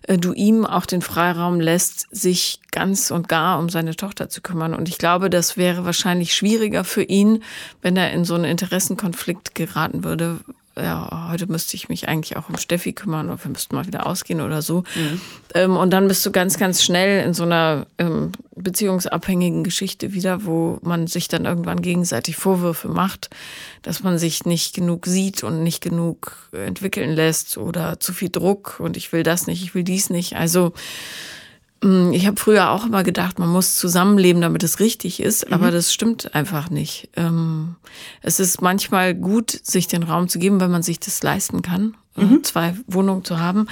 [0.09, 4.41] äh, du ihm auch den Freiraum lässt, sich ganz und gar um seine Tochter zu
[4.41, 4.75] kümmern.
[4.75, 7.45] Und ich glaube, das wäre wahrscheinlich schwieriger für ihn,
[7.81, 10.41] wenn er in so einen Interessenkonflikt geraten würde,
[10.77, 14.07] ja, heute müsste ich mich eigentlich auch um Steffi kümmern oder wir müssten mal wieder
[14.07, 14.85] ausgehen oder so.
[14.95, 15.21] Mhm.
[15.55, 20.45] Ähm, und dann bist du ganz, ganz schnell in so einer ähm, beziehungsabhängigen Geschichte wieder,
[20.45, 23.31] wo man sich dann irgendwann gegenseitig Vorwürfe macht,
[23.83, 28.79] dass man sich nicht genug sieht und nicht genug entwickeln lässt oder zu viel Druck
[28.79, 30.37] und ich will das nicht, ich will dies nicht.
[30.37, 30.73] Also
[31.83, 35.55] ich habe früher auch immer gedacht, man muss zusammenleben, damit es richtig ist, mhm.
[35.55, 37.09] aber das stimmt einfach nicht.
[37.17, 37.77] Ähm,
[38.21, 41.97] es ist manchmal gut, sich den Raum zu geben, wenn man sich das leisten kann,
[42.19, 42.45] äh, mhm.
[42.45, 43.67] zwei Wohnungen zu haben,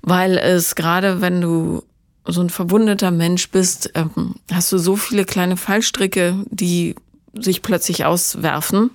[0.00, 1.82] weil es gerade, wenn du
[2.24, 6.94] so ein verwundeter Mensch bist, ähm, hast du so viele kleine Fallstricke, die
[7.34, 8.90] sich plötzlich auswerfen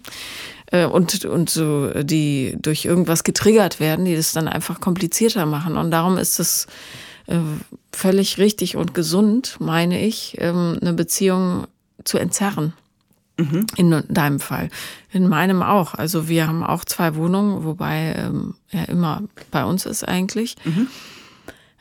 [0.72, 5.76] äh, und, und so, die durch irgendwas getriggert werden, die das dann einfach komplizierter machen.
[5.76, 6.68] Und darum ist es
[7.92, 11.68] völlig richtig und gesund, meine ich, ähm, eine Beziehung
[12.04, 12.74] zu entzerren.
[13.38, 13.66] Mhm.
[13.76, 14.70] In deinem Fall.
[15.12, 15.94] In meinem auch.
[15.94, 20.56] Also wir haben auch zwei Wohnungen, wobei ähm, er immer bei uns ist eigentlich.
[20.64, 20.88] Mhm.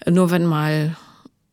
[0.08, 0.96] Nur wenn mal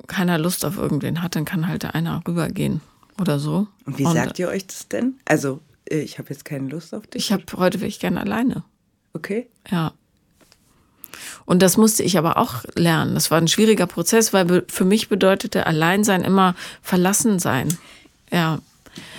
[0.07, 2.81] keiner Lust auf irgendwen hat, dann kann halt einer rübergehen
[3.19, 3.67] oder so.
[3.85, 5.19] Und wie und, sagt ihr euch das denn?
[5.25, 7.25] Also äh, ich habe jetzt keine Lust auf dich.
[7.25, 8.63] Ich habe heute will ich gerne alleine.
[9.13, 9.47] Okay.
[9.69, 9.93] Ja.
[11.45, 13.13] Und das musste ich aber auch lernen.
[13.13, 17.77] Das war ein schwieriger Prozess, weil für mich bedeutete Alleinsein immer verlassen sein.
[18.31, 18.59] Ja.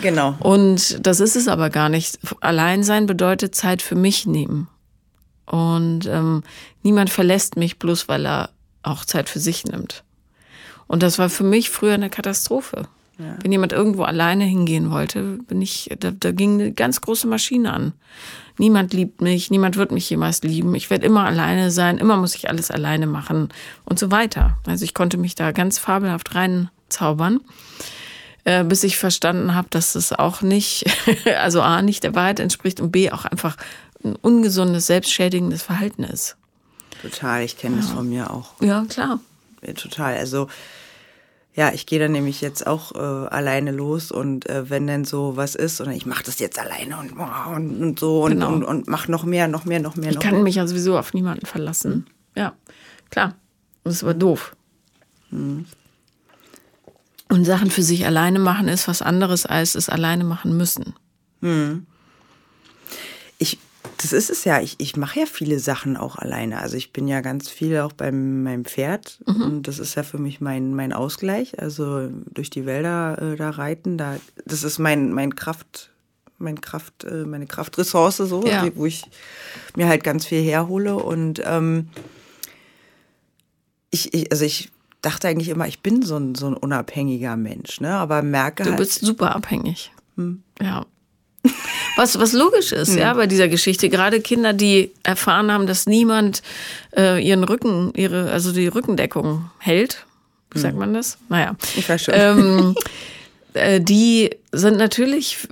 [0.03, 0.37] Genau.
[0.39, 2.19] Und das ist es aber gar nicht.
[2.41, 4.69] Alleinsein bedeutet Zeit für mich nehmen.
[5.47, 6.43] Und ähm,
[6.83, 8.51] niemand verlässt mich bloß, weil er
[8.83, 10.05] auch Zeit für sich nimmt.
[10.87, 12.87] Und das war für mich früher eine Katastrophe.
[13.19, 13.37] Ja.
[13.43, 17.73] Wenn jemand irgendwo alleine hingehen wollte, bin ich, da, da ging eine ganz große Maschine
[17.73, 17.93] an.
[18.59, 20.75] Niemand liebt mich, niemand wird mich jemals lieben.
[20.75, 23.49] Ich werde immer alleine sein, immer muss ich alles alleine machen
[23.85, 24.59] und so weiter.
[24.67, 27.41] Also ich konnte mich da ganz fabelhaft reinzaubern,
[28.45, 30.85] äh, bis ich verstanden habe, dass es auch nicht,
[31.41, 33.57] also A, nicht der Wahrheit entspricht und B, auch einfach
[34.05, 36.37] ein ungesundes, selbstschädigendes Verhalten ist.
[37.03, 37.83] Total, ich kenne ja.
[37.83, 38.53] das von mir auch.
[38.61, 39.21] Ja, klar.
[39.77, 40.17] Total.
[40.17, 40.49] Also
[41.55, 45.37] Ja, ich gehe dann nämlich jetzt auch äh, alleine los und äh, wenn denn so
[45.37, 48.53] was ist und ich mache das jetzt alleine und, und, und so und, Genau.
[48.55, 50.43] und, und mach noch mehr, noch mehr, noch mehr, Ich noch kann mehr.
[50.45, 52.07] mich ja sowieso auf niemanden verlassen.
[52.35, 52.55] Ja,
[53.11, 53.35] klar.
[53.85, 54.57] Das ist aber doof.
[55.31, 55.67] Und
[57.45, 60.95] Sachen für sich alleine machen ist was anderes, als es alleine machen müssen.
[63.39, 63.59] Ich,
[64.03, 66.59] das ist es ja, ich, ich mache ja viele Sachen auch alleine.
[66.61, 70.19] Also ich bin ja ganz viel auch bei meinem Pferd und das ist ja für
[70.19, 71.59] mich mein, mein Ausgleich.
[71.61, 75.91] Also durch die Wälder äh, da reiten, da, das ist mein, mein Kraft,
[76.39, 78.67] mein Kraft, äh, meine Kraftressource so, Ja.
[78.75, 79.05] wo ich
[79.77, 81.89] mir halt ganz viel herhole und ähm,
[83.91, 84.71] ich, ich, also ich
[85.03, 87.95] dachte eigentlich immer, ich bin so ein, so ein unabhängiger Mensch, ne?
[87.95, 89.93] Aber merke Du halt, bist super abhängig.
[90.61, 90.87] Ja.
[91.97, 93.89] Was, was logisch ist, ja, bei dieser Geschichte.
[93.89, 96.43] Gerade Kinder, die erfahren haben, dass niemand
[96.97, 100.07] äh, ihren Rücken, ihre, also die Rückendeckung hält.
[100.53, 101.19] Wie sagt man das?
[101.29, 101.57] Naja.
[101.77, 102.15] ich weiß schon.
[102.17, 102.75] ähm,
[103.55, 105.49] äh, die sind natürlich.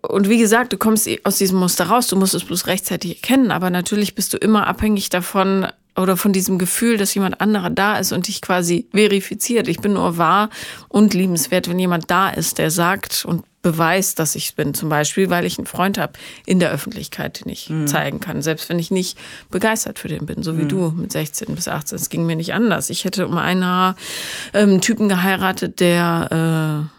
[0.00, 3.50] Und wie gesagt, du kommst aus diesem Muster raus, du musst es bloß rechtzeitig erkennen,
[3.50, 7.98] aber natürlich bist du immer abhängig davon oder von diesem Gefühl, dass jemand anderer da
[7.98, 9.68] ist und dich quasi verifiziert.
[9.68, 10.48] Ich bin nur wahr
[10.88, 15.30] und liebenswert, wenn jemand da ist, der sagt und beweist, dass ich bin, zum Beispiel,
[15.30, 16.12] weil ich einen Freund habe
[16.44, 19.18] in der Öffentlichkeit, den ich zeigen kann, selbst wenn ich nicht
[19.50, 21.96] begeistert für den bin, so wie du mit 16 bis 18.
[21.96, 22.90] Es ging mir nicht anders.
[22.90, 23.96] Ich hätte um ein Haar
[24.52, 26.90] ähm, einen Typen geheiratet, der,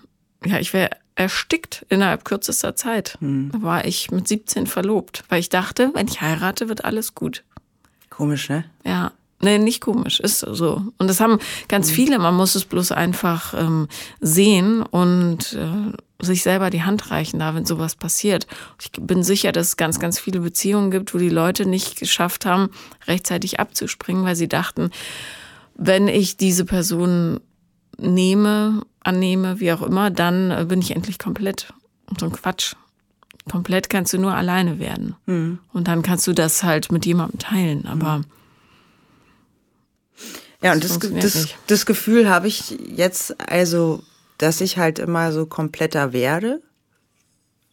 [0.44, 3.18] äh, ja, ich wäre erstickt innerhalb kürzester Zeit.
[3.52, 7.44] Da war ich mit 17 verlobt, weil ich dachte, wenn ich heirate, wird alles gut.
[8.10, 8.66] Komisch, ne?
[8.84, 9.12] Ja.
[9.42, 10.82] Nee, nicht komisch, ist so.
[10.98, 13.88] Und das haben ganz viele, man muss es bloß einfach ähm,
[14.20, 18.48] sehen und äh, sich selber die Hand reichen da, wenn sowas passiert.
[18.82, 22.46] Ich bin sicher, dass es ganz, ganz viele Beziehungen gibt, wo die Leute nicht geschafft
[22.46, 22.70] haben,
[23.08, 24.92] rechtzeitig abzuspringen, weil sie dachten,
[25.76, 27.42] wenn ich diese Person
[27.98, 31.74] nehme, annehme, wie auch immer, dann äh, bin ich endlich komplett.
[32.08, 32.76] Und so ein Quatsch.
[33.50, 35.16] Komplett kannst du nur alleine werden.
[35.74, 37.86] Und dann kannst du das halt mit jemandem teilen.
[37.86, 38.22] Aber
[40.62, 44.04] Ja, und Das das, das, das Gefühl habe ich jetzt, also,
[44.38, 46.62] dass ich halt immer so kompletter werde,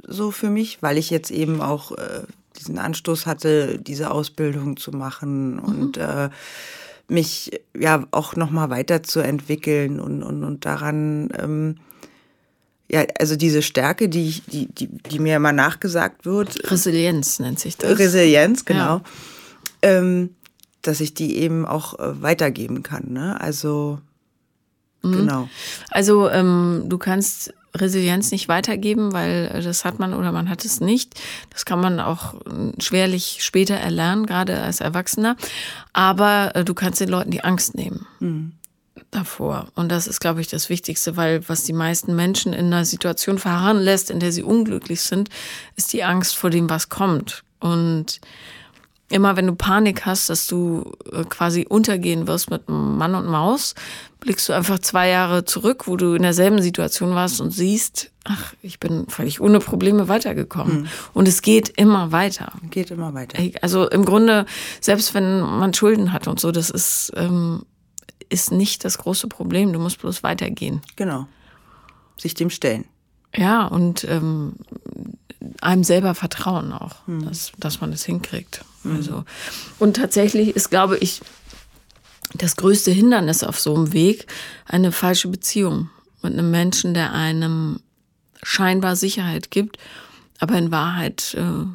[0.07, 2.23] so für mich, weil ich jetzt eben auch äh,
[2.59, 6.29] diesen Anstoß hatte, diese Ausbildung zu machen und äh,
[7.09, 11.77] mich ja auch nochmal weiterzuentwickeln und, und, und daran, ähm,
[12.91, 17.59] ja, also diese Stärke, die, ich- die, die, die mir immer nachgesagt wird, Resilienz nennt
[17.59, 17.99] sich das.
[17.99, 18.99] Resilienz, genau.
[18.99, 19.03] Ja.
[19.83, 20.31] Ähm,
[20.83, 23.13] dass ich die eben auch äh, weitergeben kann.
[23.13, 23.41] Ne?
[23.41, 24.01] Also
[25.03, 25.13] Mhm.
[25.13, 25.49] genau.
[25.91, 30.65] Also ähm, du kannst Resilienz nicht weitergeben, weil äh, das hat man oder man hat
[30.65, 31.21] es nicht.
[31.51, 35.37] Das kann man auch äh, schwerlich später erlernen, gerade als Erwachsener.
[35.93, 38.07] Aber äh, du kannst den Leuten die Angst nehmen
[39.11, 39.69] davor.
[39.75, 43.39] Und das ist, glaube ich, das Wichtigste, weil was die meisten Menschen in einer Situation
[43.39, 45.29] verharren lässt, in der sie unglücklich sind,
[45.77, 47.45] ist die Angst vor dem, was kommt.
[47.61, 48.21] Und
[49.13, 53.75] immer wenn du Panik hast, dass du äh, quasi untergehen wirst mit Mann und Maus,
[54.21, 58.55] blickst du einfach zwei Jahre zurück, wo du in derselben Situation warst und siehst, ach,
[58.63, 60.89] ich bin völlig ohne Probleme weitergekommen.
[61.13, 62.53] Und es geht immer weiter.
[62.71, 63.43] Geht immer weiter.
[63.61, 64.47] Also im Grunde,
[64.81, 67.65] selbst wenn man Schulden hat und so, das ist, ähm,
[68.29, 69.73] ist nicht das große Problem.
[69.73, 70.81] Du musst bloß weitergehen.
[70.97, 71.27] Genau.
[72.17, 72.87] Sich dem stellen.
[73.35, 74.55] Ja, und ähm,
[75.61, 78.65] einem selber vertrauen auch, dass, dass man es hinkriegt.
[78.85, 79.25] Also,
[79.79, 81.21] und tatsächlich ist, glaube ich,
[82.35, 84.27] das größte Hindernis auf so einem Weg
[84.67, 85.91] eine falsche Beziehung
[86.23, 87.81] mit einem Menschen, der einem
[88.43, 89.79] scheinbar Sicherheit gibt,
[90.39, 91.67] aber in Wahrheit äh,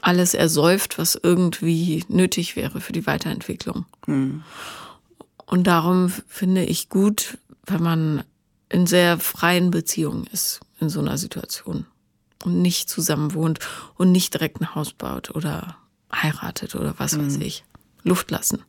[0.00, 3.86] alles ersäuft, was irgendwie nötig wäre für die Weiterentwicklung.
[5.46, 8.24] Und darum finde ich gut, wenn man
[8.68, 11.86] in sehr freien Beziehungen ist in so einer Situation
[12.44, 13.58] und nicht zusammen wohnt
[13.96, 15.76] und nicht direkt ein Haus baut oder
[16.14, 17.64] heiratet oder was weiß ich.
[18.04, 18.62] Luft lassen.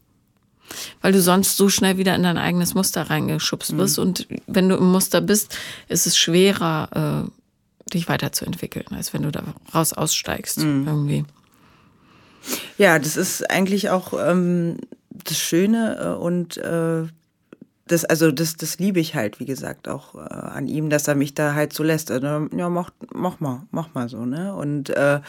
[1.02, 4.00] Weil du sonst so schnell wieder in dein eigenes Muster reingeschubst wirst.
[4.00, 5.58] Und wenn du im Muster bist,
[5.88, 9.44] ist es schwerer, äh, dich weiterzuentwickeln, als wenn du da
[9.74, 10.60] raus aussteigst.
[10.60, 11.26] Irgendwie.
[12.78, 14.78] Ja, das ist eigentlich auch ähm,
[15.10, 17.04] das Schöne äh, und äh,
[17.88, 21.16] das, also das, das liebe ich halt, wie gesagt, auch äh, an ihm, dass er
[21.16, 22.12] mich da halt so lässt.
[22.12, 24.56] Also, ja, mach, mach mal, mach mal so, ne?
[24.56, 25.20] Und äh,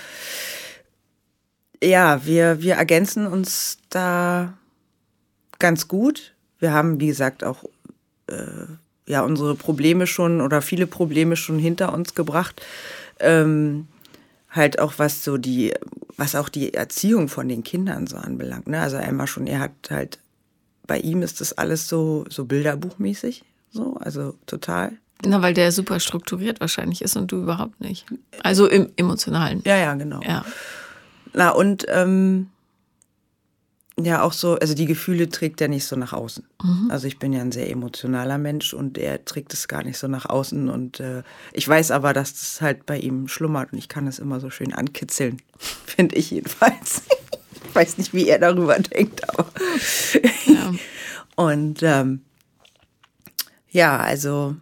[1.82, 4.55] ja, wir, wir ergänzen uns da
[5.59, 6.34] ganz gut.
[6.59, 7.64] Wir haben, wie gesagt, auch
[8.28, 8.66] äh,
[9.07, 12.64] ja unsere Probleme schon oder viele Probleme schon hinter uns gebracht.
[13.18, 13.88] Ähm,
[14.50, 15.74] halt auch was so die,
[16.16, 18.68] was auch die Erziehung von den Kindern so anbelangt.
[18.68, 18.80] Ne?
[18.80, 20.18] Also einmal schon, er hat halt
[20.87, 24.93] bei ihm ist das alles so, so bilderbuchmäßig, so, also total.
[25.24, 28.07] Na, weil der super strukturiert wahrscheinlich ist und du überhaupt nicht.
[28.43, 29.62] Also im emotionalen.
[29.64, 30.20] Ja, ja, genau.
[30.22, 30.45] Ja.
[31.32, 32.49] Na, und ähm,
[34.01, 36.45] ja, auch so, also die Gefühle trägt er nicht so nach außen.
[36.62, 36.91] Mhm.
[36.91, 40.09] Also ich bin ja ein sehr emotionaler Mensch und er trägt es gar nicht so
[40.09, 40.68] nach außen.
[40.68, 41.22] Und äh,
[41.53, 44.51] ich weiß aber, dass das halt bei ihm schlummert und ich kann es immer so
[44.51, 47.03] schön ankitzeln, finde ich jedenfalls.
[47.75, 49.51] Ich weiß nicht, wie er darüber denkt, aber.
[50.47, 50.72] Ja.
[51.37, 52.20] Und ähm,
[53.72, 54.55] ja, also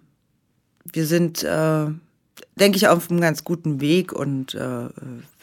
[0.90, 1.86] wir sind, äh,
[2.56, 4.14] denke ich, auf einem ganz guten Weg.
[4.14, 4.88] Und äh,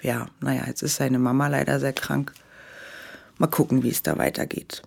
[0.02, 2.34] ja, naja, jetzt ist seine Mama leider sehr krank.
[3.38, 4.82] Mal gucken, wie es da weitergeht.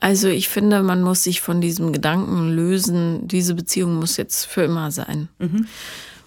[0.00, 4.62] Also ich finde, man muss sich von diesem Gedanken lösen, diese Beziehung muss jetzt für
[4.62, 5.28] immer sein.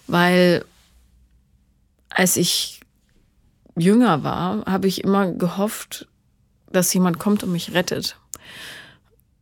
[0.06, 0.64] Weil
[2.10, 2.75] als ich
[3.76, 6.08] jünger war, habe ich immer gehofft,
[6.70, 8.18] dass jemand kommt und mich rettet.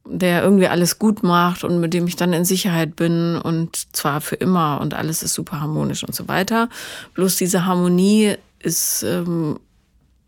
[0.06, 4.20] Der irgendwie alles gut macht und mit dem ich dann in Sicherheit bin und zwar
[4.20, 6.68] für immer und alles ist super harmonisch und so weiter.
[7.14, 9.58] Bloß diese Harmonie ist ähm,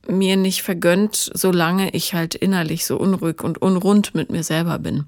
[0.09, 5.05] mir nicht vergönnt, solange ich halt innerlich so unruhig und unrund mit mir selber bin.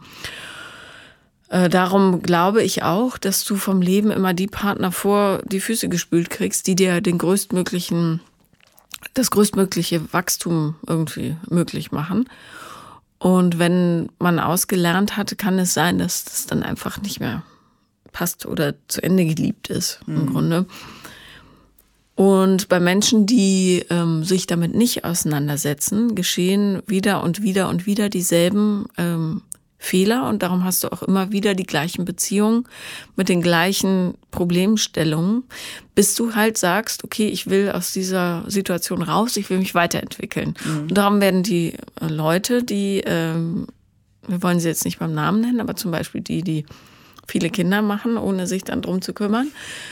[1.49, 5.89] Äh, darum glaube ich auch, dass du vom Leben immer die Partner vor die Füße
[5.89, 8.21] gespült kriegst, die dir den größtmöglichen,
[9.19, 12.29] das größtmögliche Wachstum irgendwie möglich machen.
[13.19, 17.43] Und wenn man ausgelernt hat, kann es sein, dass das dann einfach nicht mehr
[18.13, 20.67] passt oder zu Ende geliebt ist, im Grunde.
[22.15, 28.09] Und bei Menschen, die ähm, sich damit nicht auseinandersetzen, geschehen wieder und wieder und wieder
[28.09, 29.43] dieselben ähm,
[29.79, 30.29] Fehler.
[30.29, 32.65] Und darum hast du auch immer wieder die gleichen Beziehungen
[33.17, 35.45] mit den gleichen Problemstellungen,
[35.95, 40.55] bis du halt sagst, okay, ich will aus dieser Situation raus, ich will mich weiterentwickeln.
[40.89, 43.69] Und darum werden die äh, Leute, die, ähm,
[44.27, 46.67] wir wollen sie jetzt nicht beim Namen nennen, aber zum Beispiel die, die
[47.29, 49.49] viele Kinder machen, ohne sich dann drum zu kümmern,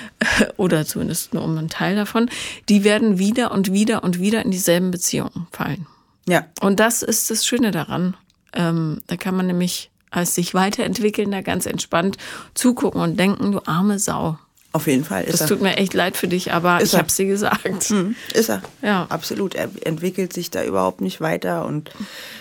[0.57, 2.28] oder zumindest nur um einen Teil davon,
[2.68, 5.87] die werden wieder und wieder und wieder in dieselben Beziehungen fallen.
[6.28, 8.16] Ja, Und das ist das Schöne daran.
[8.57, 12.17] Ähm, da kann man nämlich als sich weiterentwickelnder ganz entspannt
[12.55, 14.39] zugucken und denken, du arme Sau.
[14.73, 15.47] auf jeden Fall ist Das er.
[15.49, 17.91] tut mir echt leid für dich, aber Ist ich habe dir gesagt.
[17.91, 18.63] Mhm, ist er.
[18.83, 19.07] Ja.
[19.11, 19.55] Absolut.
[19.55, 21.91] Er entwickelt sich da überhaupt nicht weiter und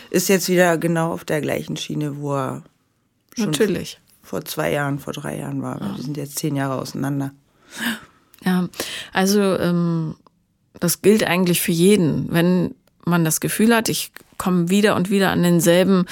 [0.10, 2.64] ist jetzt wieder genau auf der gleichen Schiene, wo er
[3.36, 4.00] schon Natürlich.
[4.24, 5.80] vor zwei Jahren, vor drei Jahren war.
[5.98, 7.32] Wir sind jetzt zehn Jahre auseinander.
[8.46, 8.70] Ja,
[9.12, 10.16] also ähm,
[10.80, 12.32] das gilt eigentlich für jeden.
[12.32, 14.12] Wenn man das Gefühl hat, ich
[14.46, 16.06] komme wieder und wieder an denselben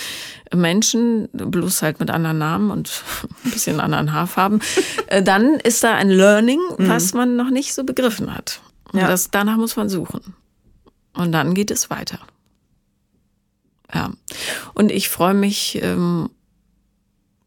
[0.53, 3.03] Menschen, bloß halt mit anderen Namen und
[3.45, 4.59] ein bisschen anderen Haarfarben,
[5.07, 8.59] äh, dann ist da ein Learning, was man noch nicht so begriffen hat.
[8.91, 9.07] Und Ja.
[9.07, 10.33] das, danach muss man suchen.
[11.13, 12.17] Und dann geht es weiter.
[13.93, 14.09] Ja.
[14.73, 16.31] Und ich freue mich ähm,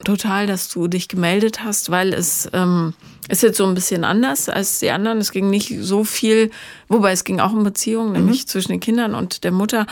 [0.04, 2.94] total, dass du dich gemeldet hast, weil es ähm,
[3.28, 5.18] ist jetzt so ein bisschen anders als die anderen.
[5.18, 6.50] Es ging nicht so viel,
[6.88, 9.86] wobei es ging auch um Beziehungen, nämlich zwischen den Kindern und der Mutter.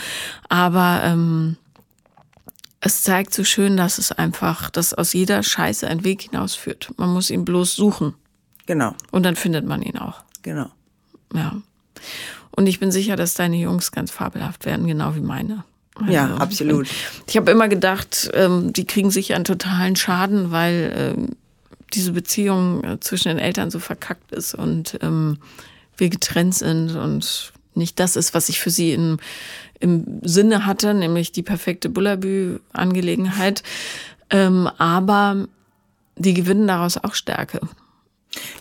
[0.49, 1.57] Aber ähm,
[2.81, 6.93] es zeigt so schön, dass es einfach, dass aus jeder Scheiße ein Weg hinausführt.
[6.97, 8.15] Man muss ihn bloß suchen
[8.67, 10.23] Genau, und dann findet man ihn auch.
[10.43, 10.71] genau.
[11.35, 11.61] Ja.
[12.57, 15.65] Und ich bin sicher, dass deine Jungs ganz fabelhaft werden, genau wie meine.
[16.09, 16.89] Ja, Also, absolut.
[17.27, 21.29] Ich habe immer gedacht, ähm, die kriegen sich einen totalen Schaden, weil ähm,
[21.93, 25.39] diese Beziehung äh, zwischen den Eltern so verkackt ist und ähm,
[25.97, 29.19] wir getrennt sind und nicht das ist, was ich für sie in,
[29.81, 33.63] im Sinne hatte, nämlich die perfekte Bullabü-Angelegenheit.
[34.31, 35.47] Ähm, aber
[36.17, 37.61] die gewinnen daraus auch Stärke.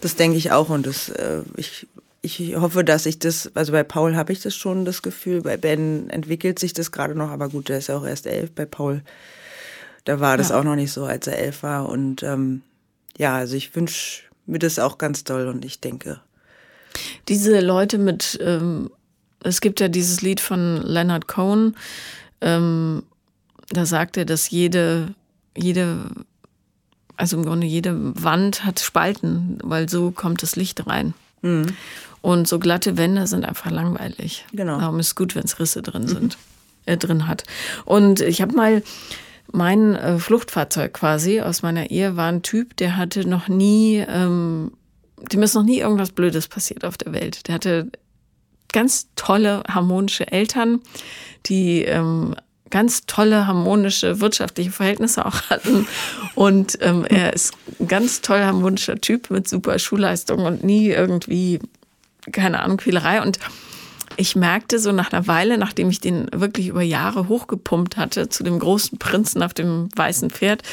[0.01, 1.87] Das denke ich auch und das, äh, ich,
[2.25, 5.57] ich hoffe, dass ich das, also bei Paul habe ich das schon das Gefühl, bei
[5.57, 8.51] Ben entwickelt sich das gerade noch, aber gut, der ist ja auch erst elf.
[8.51, 9.01] Bei Paul,
[10.05, 10.59] da war das Ja.
[10.59, 12.61] auch noch nicht so, als er elf war und ähm,
[13.17, 16.21] ja, also ich wünsche mir das auch ganz toll und ich denke,
[17.27, 18.89] diese Leute mit, ähm,
[19.43, 21.75] es gibt ja dieses Lied von Leonard Cohen,
[22.39, 23.03] ähm,
[23.69, 25.13] da sagt er, dass jede,
[25.57, 26.05] jede,
[27.17, 31.13] also im Grunde jede Wand hat Spalten, weil so kommt das Licht rein.
[32.23, 34.45] Und so glatte Wände sind einfach langweilig.
[34.53, 34.79] Genau.
[34.79, 36.37] Darum ist es gut, wenn es Risse drin sind,
[36.85, 37.43] äh, drin hat.
[37.83, 38.81] Und ich habe mal
[39.51, 44.71] mein äh, Fluchtfahrzeug quasi aus meiner Ehe war ein Typ, der hatte noch nie, ähm,
[45.33, 47.49] dem ist noch nie irgendwas Blödes passiert auf der Welt.
[47.49, 47.91] Der hatte
[48.71, 50.79] ganz tolle, harmonische Eltern,
[51.45, 52.35] die ähm,
[52.69, 55.87] ganz tolle, harmonische wirtschaftliche Verhältnisse auch hatten.
[56.35, 61.59] Und ähm, er ist ein ganz toll harmonischer Typ mit super Schulleistungen und nie irgendwie,
[62.31, 63.21] keine Ahnung, Quälerei.
[63.21, 63.39] Und
[64.17, 68.43] ich merkte so nach einer Weile, nachdem ich den wirklich über Jahre hochgepumpt hatte, zu
[68.43, 70.63] dem großen Prinzen auf dem weißen Pferd,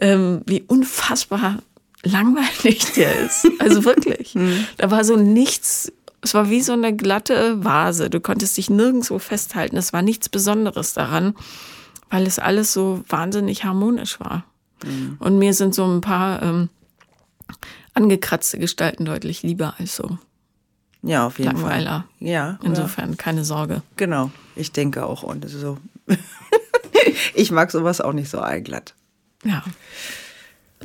[0.00, 1.58] ähm, wie unfassbar
[2.02, 3.48] langweilig der ist.
[3.58, 4.34] Also wirklich.
[4.34, 4.66] Mhm.
[4.76, 8.10] Da war so nichts, es war wie so eine glatte Vase.
[8.10, 9.76] Du konntest dich nirgendwo festhalten.
[9.76, 11.34] Es war nichts Besonderes daran,
[12.10, 14.44] weil es alles so wahnsinnig harmonisch war.
[14.84, 15.16] Mhm.
[15.18, 16.68] Und mir sind so ein paar ähm,
[17.94, 20.18] angekratzte Gestalten deutlich lieber als so
[21.02, 22.06] Ja, auf jeden Langweiler.
[22.18, 22.28] Fall.
[22.28, 23.82] Ja, ja, Insofern keine Sorge.
[23.96, 24.30] genau.
[24.54, 25.22] Ich denke auch.
[25.22, 25.78] Und so.
[27.34, 28.94] ich mag sowas auch nicht so allglatt.
[29.44, 29.64] Ja.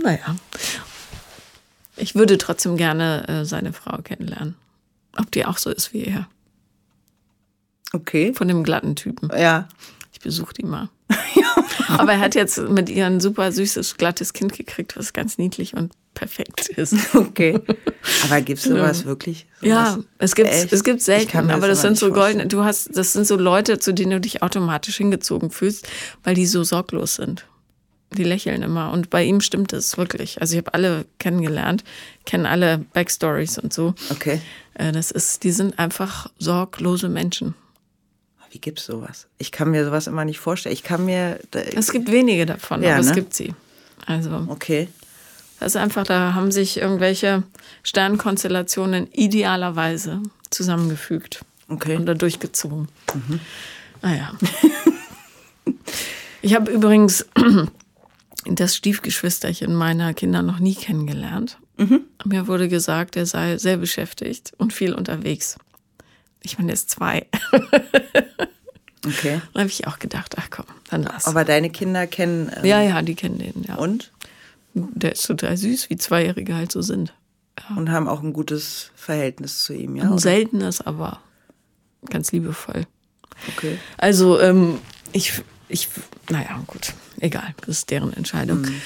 [0.02, 0.36] Naja.
[1.96, 4.56] Ich würde trotzdem gerne äh, seine Frau kennenlernen.
[5.18, 6.28] Ob die auch so ist wie er.
[7.94, 8.34] Okay.
[8.34, 9.30] Von dem glatten Typen.
[9.38, 9.68] Ja.
[10.14, 10.90] Ich besuche die mal.
[11.88, 15.76] Aber er hat jetzt mit ihr ein super süßes, glattes Kind gekriegt, was ganz niedlich
[15.76, 16.96] und perfekt ist.
[17.14, 17.60] Okay.
[18.26, 19.46] Aber gibt es sowas wirklich?
[19.62, 19.70] Sowas?
[19.70, 22.48] Ja, es gibt es gibt selten, aber das sind so goldene.
[22.48, 25.88] Du hast, das sind so Leute, zu denen du dich automatisch hingezogen fühlst,
[26.24, 27.46] weil die so sorglos sind.
[28.14, 30.40] Die lächeln immer und bei ihm stimmt es wirklich.
[30.42, 31.84] Also ich habe alle kennengelernt,
[32.26, 33.94] kenne alle Backstories und so.
[34.10, 34.40] Okay.
[34.76, 37.54] Äh, Das ist, die sind einfach sorglose Menschen.
[38.50, 39.28] Wie gibt's sowas?
[39.38, 40.72] Ich kann mir sowas immer nicht vorstellen.
[40.74, 41.40] Ich kann mir.
[41.76, 43.16] Es gibt wenige davon, Ja, aber es ne?
[43.16, 43.54] gibt sie.
[44.06, 44.88] Also okay.
[45.60, 47.44] Das ist einfach, da haben sich irgendwelche
[47.84, 51.98] Sternkonstellationen idealerweise zusammengefügt Okay.
[51.98, 52.88] und da durchgezogen.
[54.02, 54.32] Naja.
[56.42, 57.26] ich habe übrigens
[58.46, 61.58] das Stiefgeschwisterchen meiner Kinder noch nie kennengelernt.
[62.26, 65.58] Mir wurde gesagt, er sei sehr beschäftigt und viel unterwegs.
[66.42, 67.28] Ich meine, er ist zwei.
[69.06, 69.42] Okay.
[69.54, 71.26] Da habe ich auch gedacht, ach komm, dann lass.
[71.28, 72.52] Aber deine Kinder kennen.
[72.58, 73.76] Ähm, ja, ja, die kennen den, ja.
[73.76, 74.12] Und?
[74.94, 77.14] Der ist total süß, wie Zweijährige halt so sind.
[77.76, 80.04] Und haben auch ein gutes Verhältnis zu ihm, ja?
[80.04, 80.20] Ein oder?
[80.20, 81.22] seltenes, aber
[82.10, 82.86] ganz liebevoll.
[83.56, 83.78] Okay.
[83.98, 84.80] Also, ähm,
[85.12, 85.90] ich, ich,
[86.30, 88.62] naja, gut, egal, das ist deren Entscheidung.
[88.62, 88.82] Mhm.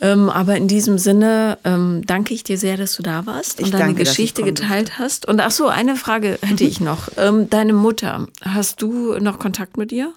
[0.00, 3.66] Ähm, aber in diesem Sinne ähm, danke ich dir sehr, dass du da warst Ich
[3.66, 5.26] und deine danke, Geschichte geteilt hast.
[5.26, 7.08] Und ach so, eine Frage hätte ich noch.
[7.16, 10.12] Ähm, deine Mutter, hast du noch Kontakt mit ihr?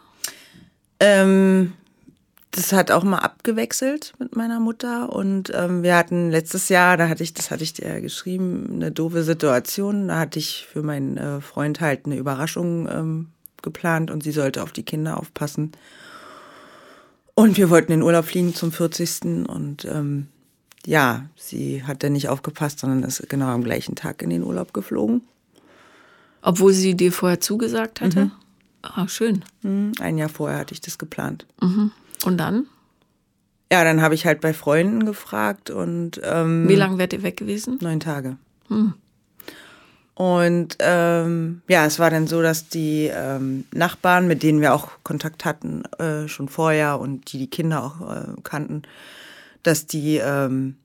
[0.99, 1.73] Ähm,
[2.57, 7.07] das hat auch mal abgewechselt mit meiner Mutter und ähm, wir hatten letztes Jahr, da
[7.07, 10.07] hatte ich, das hatte ich dir ja geschrieben, eine doofe Situation.
[10.07, 13.27] Da hatte ich für meinen äh, Freund halt eine Überraschung ähm,
[13.61, 15.71] geplant und sie sollte auf die Kinder aufpassen.
[17.35, 19.47] Und wir wollten in Urlaub fliegen zum 40.
[19.47, 20.25] Und ähm,
[20.83, 24.73] ja, sie hat dann nicht aufgepasst, sondern ist genau am gleichen Tag in den Urlaub
[24.73, 25.21] geflogen.
[26.41, 28.25] Obwohl sie dir vorher zugesagt hatte?
[28.25, 28.31] Mhm.
[28.81, 29.45] Ah, schön.
[29.61, 31.45] Hm, Ein Jahr vorher hatte ich das geplant.
[32.25, 32.67] Und dann?
[33.71, 37.37] Ja, dann habe ich halt bei Freunden gefragt und ähm, Wie lange wärt ihr weg
[37.37, 37.77] gewesen?
[37.81, 38.37] neun Tage.
[40.13, 44.89] Und ähm, ja, es war dann so, dass die ähm, Nachbarn, mit denen wir auch
[45.03, 48.83] Kontakt hatten äh, schon vorher und die die Kinder auch äh, kannten,
[49.63, 50.77] dass die ähm,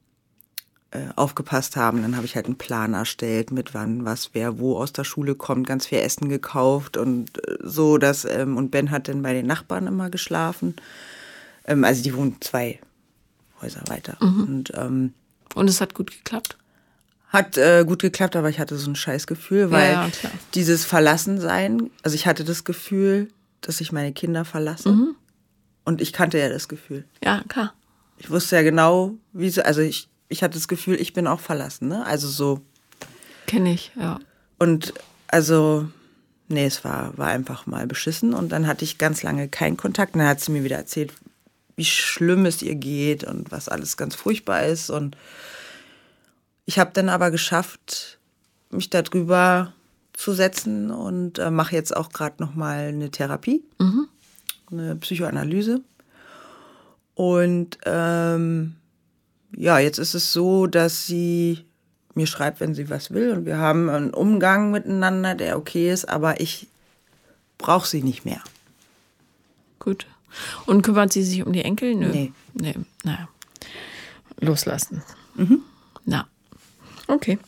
[0.91, 2.03] äh, aufgepasst haben.
[2.03, 5.35] Dann habe ich halt einen Plan erstellt, mit wann was wer wo aus der Schule
[5.35, 9.33] kommt, ganz viel Essen gekauft und äh, so, dass ähm, und Ben hat dann bei
[9.33, 10.75] den Nachbarn immer geschlafen.
[11.67, 12.81] Ähm, also die wohnen zwei
[13.61, 15.15] Häuser weiter und ähm,
[15.55, 16.57] Und es hat gut geklappt?
[17.29, 20.33] hat äh, gut geklappt, aber ich hatte so ein scheiß Gefühl, weil ja, klar.
[20.55, 23.29] dieses Verlassensein, also ich hatte das Gefühl,
[23.63, 25.15] dass ich meine Kinder verlasse.
[25.85, 27.05] Und ich kannte ja das Gefühl.
[27.25, 27.73] Ja, klar.
[28.19, 31.41] Ich wusste ja genau, wie so, also ich, ich hatte das Gefühl, ich bin auch
[31.41, 32.05] verlassen, ne?
[32.05, 32.61] Also so.
[33.47, 34.21] Kenne ich, ja.
[34.59, 34.95] Und
[35.27, 35.89] also,
[36.49, 38.35] nee, es war, war einfach mal beschissen.
[38.35, 40.15] Und dann hatte ich ganz lange keinen Kontakt.
[40.15, 41.13] Und dann hat sie mir wieder erzählt,
[41.77, 44.91] wie schlimm es ihr geht und was alles ganz furchtbar ist.
[44.91, 45.17] Und
[46.65, 48.19] ich habe dann aber geschafft,
[48.71, 49.73] mich darüber
[50.13, 53.65] zu setzen und äh, mache jetzt auch gerade noch mal eine Therapie,
[54.71, 55.81] eine Psychoanalyse.
[57.15, 58.77] Und ähm,
[59.57, 61.65] ja, jetzt ist es so, dass sie
[62.15, 63.33] mir schreibt, wenn sie was will.
[63.33, 66.69] Und wir haben einen Umgang miteinander, der okay ist, aber ich
[67.59, 68.43] brauche sie nicht mehr.
[69.79, 70.07] Gut.
[70.67, 71.95] Und kümmert sie sich um die Enkel?
[71.95, 72.09] Nö.
[72.09, 72.33] Nee.
[72.55, 72.75] Nee,
[73.05, 73.29] naja.
[74.41, 75.03] Loslassen.
[76.05, 76.27] Na.
[77.07, 77.39] Okay.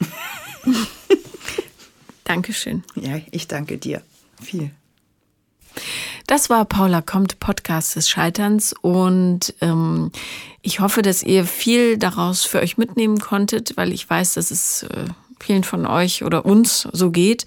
[2.24, 2.82] Dankeschön.
[2.94, 4.02] Ja, ich danke dir.
[4.40, 4.70] Viel.
[6.26, 8.74] Das war Paula kommt, Podcast des Scheiterns.
[8.80, 10.12] Und ähm,
[10.62, 14.84] ich hoffe, dass ihr viel daraus für euch mitnehmen konntet, weil ich weiß, dass es
[14.84, 15.06] äh,
[15.42, 17.44] vielen von euch oder uns so geht,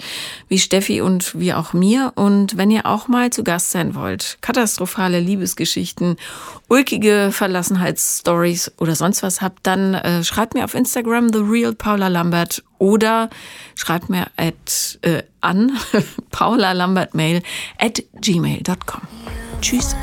[0.47, 2.13] wie Steffi und wie auch mir.
[2.15, 6.17] Und wenn ihr auch mal zu Gast sein wollt, katastrophale Liebesgeschichten,
[6.67, 12.07] ulkige Verlassenheitsstories oder sonst was habt, dann äh, schreibt mir auf Instagram The Real Paula
[12.07, 13.29] Lambert oder
[13.75, 15.71] schreibt mir at, äh, an
[16.31, 17.41] paulalambertmail
[17.79, 19.01] at gmail.com.
[19.61, 19.95] Tschüss.